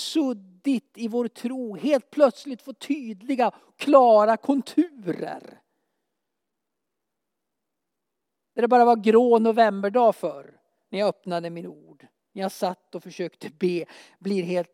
suddigt 0.63 0.97
i 0.97 1.07
vår 1.07 1.27
tro 1.27 1.75
helt 1.75 2.11
plötsligt 2.11 2.61
får 2.61 2.73
tydliga, 2.73 3.51
klara 3.75 4.37
konturer. 4.37 5.59
Där 8.53 8.61
det 8.61 8.67
bara 8.67 8.85
var 8.85 8.95
grå 8.95 9.39
novemberdag 9.39 10.15
förr, 10.15 10.59
när 10.89 10.99
jag 10.99 11.07
öppnade 11.07 11.49
min 11.49 11.67
ord. 11.67 12.07
När 12.31 12.41
jag 12.41 12.51
satt 12.51 12.95
och 12.95 13.03
försökte 13.03 13.49
be, 13.49 13.85
blir 14.19 14.43
helt 14.43 14.71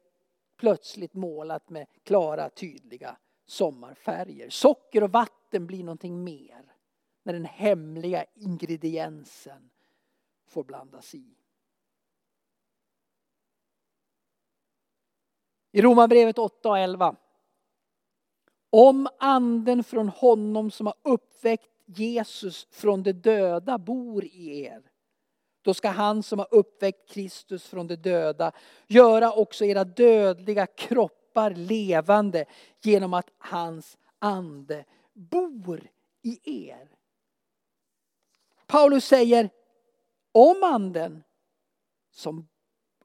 plötsligt 0.58 1.14
målat 1.14 1.70
med 1.70 1.88
klara, 2.04 2.50
tydliga 2.50 3.18
sommarfärger. 3.46 4.50
Socker 4.50 5.04
och 5.04 5.12
vatten 5.12 5.68
blir 5.68 5.84
någonting 5.84 6.24
mer 6.24 6.76
när 7.24 7.34
den 7.34 7.46
hemliga 7.46 8.26
ingrediensen 8.36 9.70
får 10.48 10.64
blandas 10.64 11.16
i. 11.16 11.36
I 15.72 15.82
Romarbrevet 15.82 16.38
8 16.38 16.70
och 16.70 16.80
11. 16.80 17.16
Om 18.70 19.08
anden 19.20 19.84
från 19.84 20.10
honom 20.10 20.72
som 20.72 20.86
har 20.86 20.96
uppväckt 21.02 21.70
Jesus 21.86 22.68
från 22.72 23.04
de 23.04 23.14
döda 23.14 23.78
bor 23.78 24.26
i 24.26 24.60
er. 24.60 24.82
Då 25.62 25.74
ska 25.74 25.90
han 25.90 26.24
som 26.24 26.40
har 26.40 26.48
uppväckt 26.52 27.10
Kristus 27.10 27.68
från 27.68 27.88
de 27.88 27.96
döda 27.96 28.52
göra 28.88 29.34
också 29.34 29.66
era 29.66 29.84
dödliga 29.84 30.66
kroppar 30.66 31.52
levande 31.52 32.46
genom 32.82 33.14
att 33.14 33.32
hans 33.38 33.98
ande 34.20 34.86
bor 35.14 35.88
i 36.22 36.68
er. 36.70 36.90
Paulus 38.68 39.06
säger 39.06 39.50
om 40.32 40.64
anden 40.64 41.24
som 42.12 42.48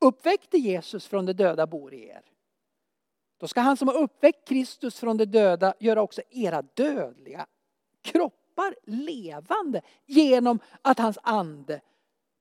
uppväckte 0.00 0.58
Jesus 0.58 1.06
från 1.06 1.26
de 1.26 1.32
döda 1.32 1.66
bor 1.66 1.94
i 1.94 2.08
er. 2.08 2.33
Då 3.38 3.48
ska 3.48 3.60
han 3.60 3.76
som 3.76 3.88
har 3.88 3.94
uppväckt 3.94 4.48
Kristus 4.48 5.00
från 5.00 5.16
de 5.16 5.24
döda 5.24 5.74
göra 5.80 6.02
också 6.02 6.22
era 6.30 6.62
dödliga 6.62 7.46
kroppar 8.02 8.74
levande 8.86 9.80
genom 10.06 10.58
att 10.82 10.98
hans 10.98 11.18
ande 11.22 11.80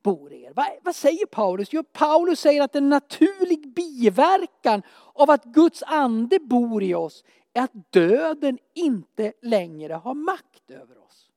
bor 0.04 0.34
i 0.34 0.44
er. 0.44 0.54
Vad, 0.56 0.66
vad 0.82 0.96
säger 0.96 1.26
Paulus? 1.26 1.70
Jo, 1.72 1.84
Paulus 1.84 2.40
säger 2.40 2.62
att 2.62 2.76
en 2.76 2.90
naturlig 2.90 3.74
biverkan 3.74 4.82
av 5.14 5.30
att 5.30 5.44
Guds 5.44 5.84
ande 5.84 6.40
bor 6.40 6.84
i 6.84 6.96
oss 6.96 7.24
är 7.54 7.62
att 7.62 7.94
döden 7.94 8.60
inte 8.74 9.34
längre 9.42 9.94
har 9.94 10.14
makt 10.14 10.72
över 10.72 10.98
oss. 10.98 11.30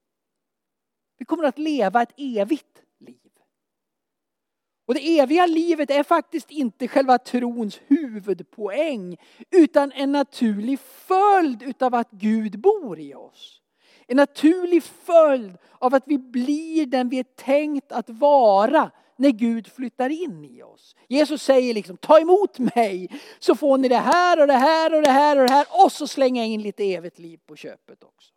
Vi 1.19 1.25
kommer 1.25 1.45
att 1.45 1.59
leva 1.59 2.03
ett 2.03 2.15
evigt. 2.17 2.83
Och 4.87 4.95
det 4.95 5.19
eviga 5.19 5.47
livet 5.47 5.91
är 5.91 6.03
faktiskt 6.03 6.51
inte 6.51 6.89
själva 6.89 7.19
trons 7.19 7.81
huvudpoäng 7.87 9.17
utan 9.51 9.93
en 9.93 10.13
naturlig 10.13 10.79
följd 10.81 11.63
utav 11.63 11.95
att 11.95 12.11
Gud 12.11 12.61
bor 12.61 12.99
i 12.99 13.15
oss. 13.15 13.61
En 14.07 14.17
naturlig 14.17 14.83
följd 14.83 15.59
av 15.79 15.95
att 15.95 16.03
vi 16.07 16.19
blir 16.19 16.87
den 16.87 17.09
vi 17.09 17.19
är 17.19 17.25
tänkt 17.25 17.93
att 17.93 18.11
vara 18.11 18.91
när 19.17 19.31
Gud 19.31 19.73
flyttar 19.73 20.11
in 20.11 20.45
i 20.45 20.63
oss. 20.63 20.97
Jesus 21.09 21.43
säger 21.43 21.75
liksom, 21.75 21.97
ta 21.97 22.21
emot 22.21 22.59
mig 22.59 23.09
så 23.39 23.55
får 23.55 23.79
ni 23.79 23.89
det 23.89 23.97
här 23.97 24.41
och 24.41 24.47
det 24.47 24.53
här 24.53 24.95
och 24.95 25.03
det 25.03 25.11
här 25.11 25.39
och 25.39 25.47
det 25.47 25.53
här 25.53 25.67
och 25.85 25.93
så 25.93 26.07
slänger 26.07 26.43
jag 26.43 26.49
in 26.49 26.63
lite 26.63 26.85
evigt 26.85 27.19
liv 27.19 27.41
på 27.47 27.57
köpet 27.57 28.05
också. 28.05 28.36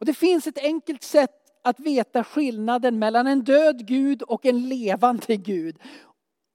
Och 0.00 0.06
det 0.06 0.14
finns 0.14 0.46
ett 0.46 0.58
enkelt 0.58 1.02
sätt 1.02 1.36
att 1.62 1.80
veta 1.80 2.24
skillnaden 2.24 2.98
mellan 2.98 3.26
en 3.26 3.44
död 3.44 3.86
Gud 3.86 4.22
och 4.22 4.46
en 4.46 4.68
levande 4.68 5.36
Gud. 5.36 5.78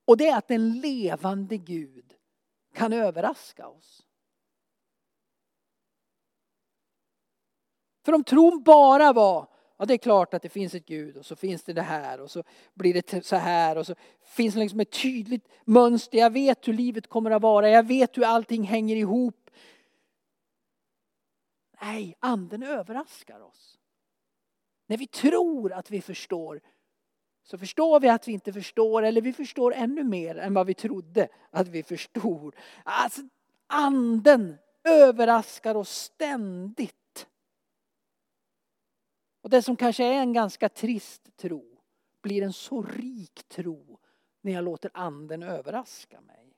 Och 0.04 0.16
det 0.16 0.28
är 0.28 0.38
att 0.38 0.50
en 0.50 0.80
levande 0.80 1.56
Gud 1.56 2.14
kan 2.74 2.92
överraska 2.92 3.68
oss. 3.68 4.02
För 8.04 8.12
om 8.12 8.24
tron 8.24 8.62
bara 8.62 9.12
var, 9.12 9.48
ja 9.76 9.84
det 9.84 9.94
är 9.94 9.98
klart 9.98 10.34
att 10.34 10.42
det 10.42 10.48
finns 10.48 10.74
ett 10.74 10.86
Gud 10.86 11.16
och 11.16 11.26
så 11.26 11.36
finns 11.36 11.62
det 11.62 11.72
det 11.72 11.82
här 11.82 12.20
och 12.20 12.30
så 12.30 12.42
blir 12.74 12.94
det 12.94 13.24
så 13.26 13.36
här 13.36 13.78
och 13.78 13.86
så 13.86 13.94
finns 14.24 14.54
det 14.54 14.60
liksom 14.60 14.80
ett 14.80 15.02
tydligt 15.02 15.48
mönster. 15.64 16.18
Jag 16.18 16.30
vet 16.30 16.68
hur 16.68 16.72
livet 16.72 17.06
kommer 17.06 17.30
att 17.30 17.42
vara, 17.42 17.70
jag 17.70 17.86
vet 17.86 18.16
hur 18.18 18.24
allting 18.24 18.62
hänger 18.62 18.96
ihop. 18.96 19.45
Nej, 21.82 22.16
anden 22.20 22.62
överraskar 22.62 23.40
oss. 23.40 23.78
När 24.86 24.96
vi 24.96 25.06
tror 25.06 25.72
att 25.72 25.90
vi 25.90 26.00
förstår 26.00 26.60
så 27.42 27.58
förstår 27.58 28.00
vi 28.00 28.08
att 28.08 28.28
vi 28.28 28.32
inte 28.32 28.52
förstår 28.52 29.02
eller 29.02 29.20
vi 29.20 29.32
förstår 29.32 29.74
ännu 29.74 30.04
mer 30.04 30.36
än 30.36 30.54
vad 30.54 30.66
vi 30.66 30.74
trodde 30.74 31.28
att 31.50 31.68
vi 31.68 31.82
förstod. 31.82 32.56
Alltså, 32.84 33.20
anden 33.66 34.58
överraskar 34.84 35.74
oss 35.74 35.90
ständigt. 35.90 37.26
Och 39.42 39.50
det 39.50 39.62
som 39.62 39.76
kanske 39.76 40.04
är 40.04 40.20
en 40.20 40.32
ganska 40.32 40.68
trist 40.68 41.36
tro 41.36 41.78
blir 42.22 42.42
en 42.42 42.52
så 42.52 42.82
rik 42.82 43.48
tro 43.48 43.98
när 44.40 44.52
jag 44.52 44.64
låter 44.64 44.90
anden 44.94 45.42
överraska 45.42 46.20
mig. 46.20 46.55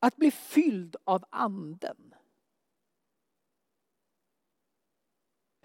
Att 0.00 0.16
bli 0.16 0.30
fylld 0.30 0.96
av 1.04 1.24
anden 1.30 2.14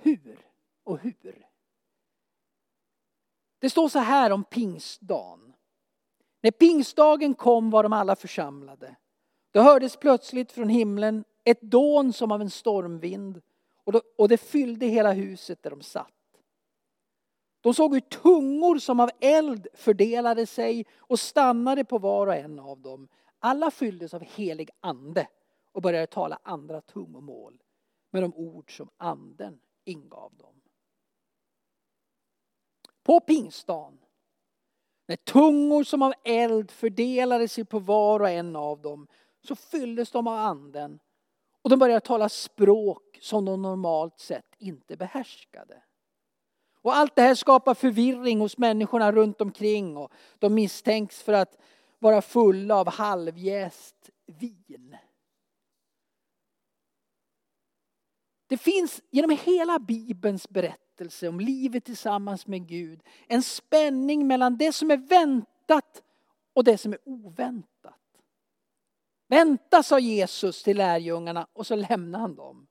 hur 0.05 0.37
och 0.83 0.99
hur. 0.99 1.47
Det 3.59 3.69
står 3.69 3.89
så 3.89 3.99
här 3.99 4.31
om 4.31 4.43
pingstdagen. 4.43 5.53
När 6.41 6.51
pingstdagen 6.51 7.33
kom 7.33 7.69
var 7.69 7.83
de 7.83 7.93
alla 7.93 8.15
församlade. 8.15 8.95
Då 9.51 9.61
hördes 9.61 9.97
plötsligt 9.97 10.51
från 10.51 10.69
himlen 10.69 11.23
ett 11.43 11.61
dån 11.61 12.13
som 12.13 12.31
av 12.31 12.41
en 12.41 12.49
stormvind 12.49 13.41
och 14.17 14.29
det 14.29 14.37
fyllde 14.37 14.85
hela 14.85 15.11
huset 15.11 15.63
där 15.63 15.69
de 15.69 15.81
satt. 15.81 16.11
De 17.61 17.73
såg 17.73 17.93
hur 17.93 18.01
tungor 18.01 18.77
som 18.79 18.99
av 18.99 19.09
eld 19.19 19.67
fördelade 19.73 20.45
sig 20.45 20.85
och 20.97 21.19
stannade 21.19 21.85
på 21.85 21.97
var 21.97 22.27
och 22.27 22.35
en 22.35 22.59
av 22.59 22.81
dem. 22.81 23.07
Alla 23.45 23.71
fylldes 23.71 24.13
av 24.13 24.23
helig 24.23 24.69
ande 24.79 25.27
och 25.71 25.81
började 25.81 26.07
tala 26.07 26.39
andra 26.43 26.81
tungomål 26.81 27.61
med 28.11 28.23
de 28.23 28.33
ord 28.33 28.77
som 28.77 28.89
anden 28.97 29.59
ingav 29.83 30.33
dem. 30.37 30.61
På 33.03 33.19
pingstdagen, 33.19 33.97
när 35.07 35.15
tungor 35.15 35.83
som 35.83 36.01
av 36.01 36.13
eld 36.23 36.71
fördelade 36.71 37.47
sig 37.47 37.65
på 37.65 37.79
var 37.79 38.19
och 38.19 38.29
en 38.29 38.55
av 38.55 38.81
dem, 38.81 39.07
så 39.47 39.55
fylldes 39.55 40.11
de 40.11 40.27
av 40.27 40.37
anden 40.37 40.99
och 41.61 41.69
de 41.69 41.79
började 41.79 42.05
tala 42.05 42.29
språk 42.29 43.17
som 43.21 43.45
de 43.45 43.61
normalt 43.61 44.19
sett 44.19 44.55
inte 44.57 44.97
behärskade. 44.97 45.83
Och 46.81 46.95
allt 46.95 47.15
det 47.15 47.21
här 47.21 47.35
skapar 47.35 47.73
förvirring 47.73 48.39
hos 48.39 48.57
människorna 48.57 49.11
runt 49.11 49.41
omkring 49.41 49.97
och 49.97 50.11
de 50.39 50.53
misstänks 50.53 51.23
för 51.23 51.33
att 51.33 51.57
vara 52.05 52.21
fulla 52.21 52.75
av 52.75 52.89
halvjäst 52.89 54.09
vin. 54.25 54.97
Det 58.47 58.57
finns 58.57 59.01
genom 59.11 59.37
hela 59.43 59.79
Bibelns 59.79 60.49
berättelse 60.49 61.27
om 61.27 61.39
livet 61.39 61.85
tillsammans 61.85 62.47
med 62.47 62.67
Gud 62.67 63.03
en 63.27 63.43
spänning 63.43 64.27
mellan 64.27 64.57
det 64.57 64.73
som 64.73 64.91
är 64.91 64.97
väntat 64.97 66.03
och 66.53 66.63
det 66.63 66.77
som 66.77 66.93
är 66.93 66.99
oväntat. 67.05 67.99
Vänta, 69.27 69.83
sa 69.83 69.99
Jesus 69.99 70.63
till 70.63 70.77
lärjungarna 70.77 71.47
och 71.53 71.67
så 71.67 71.75
lämnade 71.75 72.21
han 72.21 72.35
dem. 72.35 72.67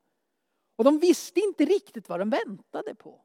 Och 0.76 0.84
de 0.84 0.98
visste 0.98 1.40
inte 1.40 1.64
riktigt 1.64 2.08
vad 2.08 2.18
de 2.18 2.30
väntade 2.30 2.94
på. 2.94 3.20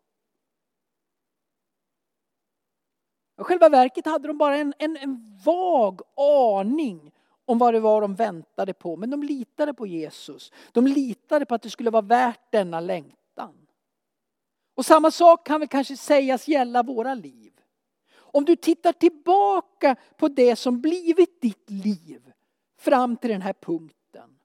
I 3.39 3.43
själva 3.43 3.69
verket 3.69 4.05
hade 4.05 4.27
de 4.27 4.37
bara 4.37 4.57
en, 4.57 4.73
en, 4.77 4.97
en 4.97 5.39
vag 5.45 6.01
aning 6.59 7.11
om 7.45 7.57
vad 7.57 7.73
det 7.73 7.79
var 7.79 8.01
de 8.01 8.15
väntade 8.15 8.73
på. 8.73 8.95
Men 8.95 9.09
de 9.09 9.23
litade 9.23 9.73
på 9.73 9.87
Jesus. 9.87 10.51
De 10.71 10.87
litade 10.87 11.45
på 11.45 11.55
att 11.55 11.61
det 11.61 11.69
skulle 11.69 11.89
vara 11.89 12.01
värt 12.01 12.51
denna 12.51 12.79
längtan. 12.79 13.67
Och 14.75 14.85
samma 14.85 15.11
sak 15.11 15.47
kan 15.47 15.59
väl 15.59 15.69
kanske 15.69 15.97
sägas 15.97 16.47
gälla 16.47 16.83
våra 16.83 17.13
liv. 17.13 17.53
Om 18.15 18.45
du 18.45 18.55
tittar 18.55 18.93
tillbaka 18.93 19.95
på 20.17 20.27
det 20.27 20.55
som 20.55 20.81
blivit 20.81 21.41
ditt 21.41 21.69
liv 21.69 22.31
fram 22.77 23.17
till 23.17 23.29
den 23.29 23.41
här 23.41 23.53
punkten. 23.53 24.39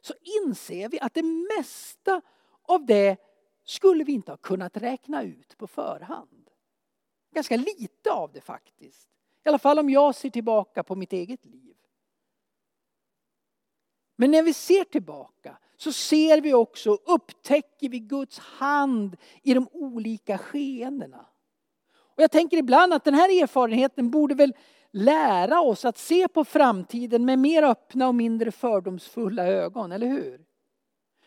Så 0.00 0.14
inser 0.44 0.88
vi 0.88 1.00
att 1.00 1.14
det 1.14 1.22
mesta 1.58 2.20
av 2.62 2.86
det 2.86 3.16
skulle 3.64 4.04
vi 4.04 4.12
inte 4.12 4.32
ha 4.32 4.36
kunnat 4.36 4.76
räkna 4.76 5.22
ut 5.22 5.58
på 5.58 5.66
förhand. 5.66 6.43
Ganska 7.34 7.56
lite 7.56 8.12
av 8.12 8.32
det 8.32 8.40
faktiskt. 8.40 9.08
I 9.44 9.48
alla 9.48 9.58
fall 9.58 9.78
om 9.78 9.90
jag 9.90 10.14
ser 10.14 10.30
tillbaka 10.30 10.82
på 10.82 10.94
mitt 10.94 11.12
eget 11.12 11.44
liv. 11.44 11.74
Men 14.16 14.30
när 14.30 14.42
vi 14.42 14.52
ser 14.52 14.84
tillbaka 14.84 15.58
så 15.76 15.92
ser 15.92 16.40
vi 16.40 16.54
också, 16.54 16.98
upptäcker 17.06 17.88
vi 17.88 17.98
Guds 17.98 18.38
hand 18.38 19.16
i 19.42 19.54
de 19.54 19.68
olika 19.72 20.38
skeendena. 20.38 21.26
Och 21.92 22.22
jag 22.22 22.30
tänker 22.30 22.56
ibland 22.56 22.94
att 22.94 23.04
den 23.04 23.14
här 23.14 23.42
erfarenheten 23.42 24.10
borde 24.10 24.34
väl 24.34 24.54
lära 24.90 25.60
oss 25.60 25.84
att 25.84 25.98
se 25.98 26.28
på 26.28 26.44
framtiden 26.44 27.24
med 27.24 27.38
mer 27.38 27.62
öppna 27.62 28.08
och 28.08 28.14
mindre 28.14 28.50
fördomsfulla 28.50 29.46
ögon, 29.46 29.92
eller 29.92 30.06
hur? 30.06 30.44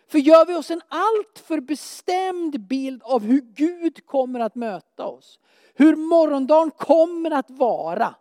För 0.08 0.18
gör 0.18 0.46
vi 0.46 0.56
oss 0.56 0.72
en 0.72 0.82
alltför 0.88 1.60
bestämd 1.60 2.68
bild 2.68 3.04
av 3.04 3.22
hur 3.24 3.42
Gud 3.42 4.06
kommer 4.06 4.40
att 4.40 4.56
möta 4.56 5.06
oss, 5.06 5.40
hur 5.78 5.96
morgondagen 5.96 6.72
kommer 6.72 7.32
att 7.32 7.50
vara, 7.50 8.16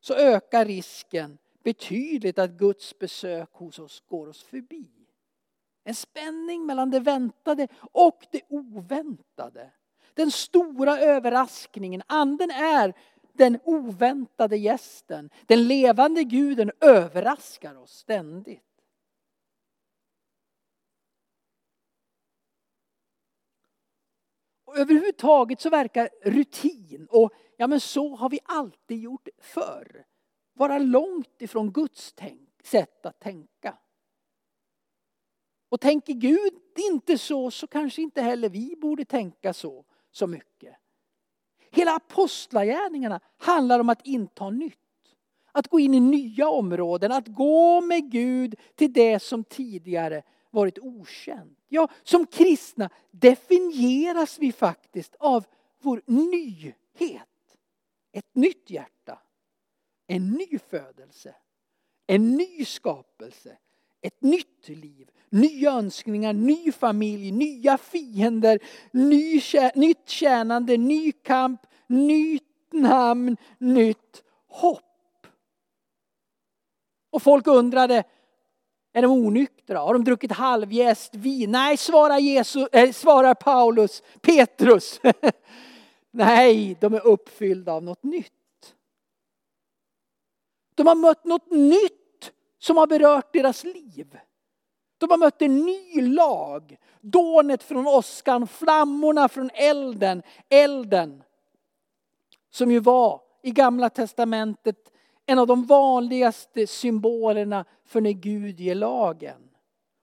så 0.00 0.14
ökar 0.14 0.64
risken 0.64 1.38
betydligt 1.64 2.38
att 2.38 2.50
Guds 2.50 2.98
besök 2.98 3.48
hos 3.52 3.78
oss 3.78 4.02
går 4.08 4.26
oss 4.28 4.42
förbi. 4.42 4.90
En 5.84 5.94
spänning 5.94 6.66
mellan 6.66 6.90
det 6.90 7.00
väntade 7.00 7.68
och 7.80 8.26
det 8.30 8.40
oväntade. 8.48 9.70
Den 10.14 10.30
stora 10.30 10.98
överraskningen. 10.98 12.02
Anden 12.06 12.50
är 12.50 12.94
den 13.32 13.58
oväntade 13.64 14.56
gästen. 14.56 15.30
Den 15.46 15.68
levande 15.68 16.24
guden 16.24 16.70
överraskar 16.80 17.74
oss 17.74 17.92
ständigt. 17.92 18.74
Och 24.63 24.63
överhuvudtaget 24.74 25.60
så 25.60 25.70
verkar 25.70 26.08
rutin 26.22 27.06
och 27.10 27.32
ja 27.56 27.66
men 27.66 27.80
så 27.80 28.16
har 28.16 28.30
vi 28.30 28.38
alltid 28.44 28.98
gjort 28.98 29.28
förr 29.38 30.04
vara 30.54 30.78
långt 30.78 31.42
ifrån 31.42 31.72
Guds 31.72 32.12
tänk, 32.12 32.50
sätt 32.62 33.06
att 33.06 33.20
tänka. 33.20 33.78
Och 35.68 35.80
tänker 35.80 36.12
Gud 36.12 36.52
inte 36.90 37.18
så, 37.18 37.50
så 37.50 37.66
kanske 37.66 38.02
inte 38.02 38.22
heller 38.22 38.48
vi 38.48 38.76
borde 38.76 39.04
tänka 39.04 39.52
så, 39.52 39.84
så 40.10 40.26
mycket. 40.26 40.76
Hela 41.70 41.96
apostlagärningarna 41.96 43.20
handlar 43.38 43.80
om 43.80 43.88
att 43.88 44.06
inta 44.06 44.50
nytt. 44.50 44.78
Att 45.52 45.68
gå 45.68 45.80
in 45.80 45.94
i 45.94 46.00
nya 46.00 46.48
områden, 46.48 47.12
att 47.12 47.28
gå 47.28 47.80
med 47.80 48.10
Gud 48.10 48.54
till 48.74 48.92
det 48.92 49.22
som 49.22 49.44
tidigare 49.44 50.22
varit 50.54 50.78
okänt. 50.78 51.58
Ja, 51.68 51.88
som 52.02 52.26
kristna 52.26 52.90
definieras 53.10 54.38
vi 54.38 54.52
faktiskt 54.52 55.14
av 55.18 55.44
vår 55.82 56.02
nyhet. 56.06 57.28
Ett 58.12 58.34
nytt 58.34 58.70
hjärta, 58.70 59.18
en 60.06 60.30
ny 60.30 60.58
födelse, 60.58 61.34
en 62.06 62.36
ny 62.36 62.64
skapelse, 62.64 63.58
ett 64.00 64.22
nytt 64.22 64.68
liv, 64.68 65.10
nya 65.30 65.72
önskningar, 65.72 66.32
ny 66.32 66.72
familj, 66.72 67.30
nya 67.30 67.78
fiender, 67.78 68.58
ny, 68.92 69.40
nytt 69.74 70.08
tjänande, 70.08 70.76
ny 70.76 71.12
kamp, 71.12 71.60
nytt 71.86 72.72
namn, 72.72 73.36
nytt 73.58 74.22
hopp. 74.46 75.26
Och 77.10 77.22
folk 77.22 77.46
undrade, 77.46 78.04
är 78.96 79.02
de 79.02 79.12
onyktra? 79.12 79.78
Har 79.78 79.92
de 79.92 80.04
druckit 80.04 80.32
halvjäst 80.32 81.14
vin? 81.14 81.50
Nej, 81.50 81.76
svarar, 81.76 82.18
Jesus, 82.18 82.68
äh, 82.72 82.82
eh, 82.82 82.92
svarar 82.92 83.34
Paulus, 83.34 84.02
Petrus. 84.20 85.00
Nej, 86.10 86.76
de 86.80 86.94
är 86.94 87.06
uppfyllda 87.06 87.72
av 87.72 87.82
något 87.82 88.02
nytt. 88.02 88.32
De 90.74 90.86
har 90.86 90.94
mött 90.94 91.24
något 91.24 91.50
nytt 91.50 92.32
som 92.58 92.76
har 92.76 92.86
berört 92.86 93.32
deras 93.32 93.64
liv. 93.64 94.18
De 94.98 95.10
har 95.10 95.18
mött 95.18 95.42
en 95.42 95.56
ny 95.56 96.00
lag. 96.02 96.76
Dånet 97.00 97.62
från 97.62 97.86
åskan, 97.86 98.46
flammorna 98.46 99.28
från 99.28 99.50
elden. 99.54 100.22
Elden 100.48 101.22
som 102.50 102.70
ju 102.70 102.80
var 102.80 103.20
i 103.42 103.50
gamla 103.50 103.90
testamentet 103.90 104.92
en 105.26 105.38
av 105.38 105.46
de 105.46 105.64
vanligaste 105.64 106.66
symbolerna 106.66 107.64
för 107.84 108.00
när 108.00 108.12
Gud 108.12 108.60
ger 108.60 108.74
lagen. 108.74 109.50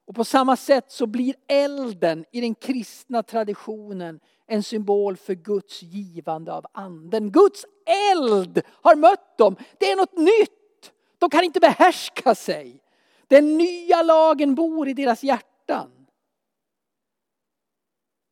Och 0.06 0.14
på 0.14 0.24
samma 0.24 0.56
sätt 0.56 0.90
så 0.90 1.06
blir 1.06 1.34
elden 1.46 2.24
i 2.32 2.40
den 2.40 2.54
kristna 2.54 3.22
traditionen 3.22 4.20
en 4.46 4.62
symbol 4.62 5.16
för 5.16 5.34
Guds 5.34 5.82
givande 5.82 6.52
av 6.52 6.66
anden. 6.72 7.30
Guds 7.30 7.64
eld 8.12 8.62
har 8.68 8.96
mött 8.96 9.38
dem. 9.38 9.56
Det 9.78 9.90
är 9.90 9.96
något 9.96 10.18
nytt. 10.18 10.92
De 11.18 11.30
kan 11.30 11.44
inte 11.44 11.60
behärska 11.60 12.34
sig. 12.34 12.82
Den 13.26 13.58
nya 13.58 14.02
lagen 14.02 14.54
bor 14.54 14.88
i 14.88 14.94
deras 14.94 15.22
hjärtan. 15.22 15.90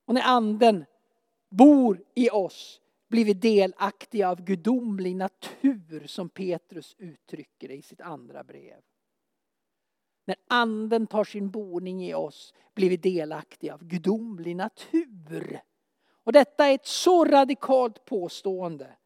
Och 0.07 0.15
när 0.15 0.23
anden 0.23 0.85
bor 1.51 2.01
i 2.15 2.31
oss 2.31 2.81
Blivit 3.11 3.43
delaktiga 3.43 4.31
av 4.31 4.43
gudomlig 4.43 5.17
natur 5.17 6.07
som 6.07 6.29
Petrus 6.29 6.95
uttrycker 6.99 7.69
det 7.69 7.75
i 7.75 7.83
sitt 7.83 8.01
andra 8.01 8.45
brev. 8.45 8.81
När 10.25 10.37
anden 10.49 11.07
tar 11.07 11.25
sin 11.25 11.51
boning 11.51 12.05
i 12.05 12.15
oss 12.15 12.55
blir 12.75 12.91
vi 12.91 12.97
delaktiga 12.97 13.75
av 13.75 13.85
gudomlig 13.85 14.57
natur. 14.57 15.61
Och 16.25 16.33
detta 16.33 16.67
är 16.67 16.75
ett 16.75 16.87
så 16.87 17.25
radikalt 17.25 18.05
påstående 18.05 18.97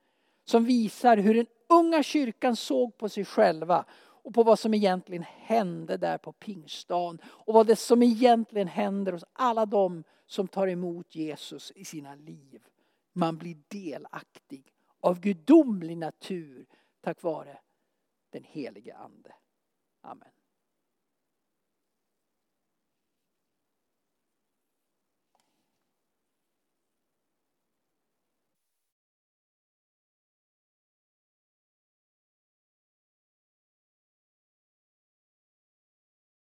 som 0.44 0.64
visar 0.64 1.16
hur 1.16 1.34
den 1.34 1.46
unga 1.68 2.02
kyrkan 2.02 2.56
såg 2.56 2.96
på 2.96 3.08
sig 3.08 3.24
själva 3.24 3.84
och 3.96 4.34
på 4.34 4.42
vad 4.42 4.58
som 4.58 4.74
egentligen 4.74 5.24
hände 5.28 5.96
där 5.96 6.18
på 6.18 6.32
pingstdagen. 6.32 7.18
Och 7.24 7.54
vad 7.54 7.66
det 7.66 7.76
som 7.76 8.02
egentligen 8.02 8.68
händer 8.68 9.12
hos 9.12 9.24
alla 9.32 9.66
dem 9.66 10.04
som 10.26 10.48
tar 10.48 10.68
emot 10.68 11.14
Jesus 11.14 11.72
i 11.74 11.84
sina 11.84 12.14
liv. 12.14 12.62
Man 13.16 13.38
blir 13.38 13.56
delaktig 13.68 14.72
av 15.00 15.20
gudomlig 15.20 15.96
natur 15.98 16.66
tack 17.00 17.22
vare 17.22 17.58
den 18.30 18.44
helige 18.44 18.96
Ande. 18.96 19.34
Amen. 20.00 20.33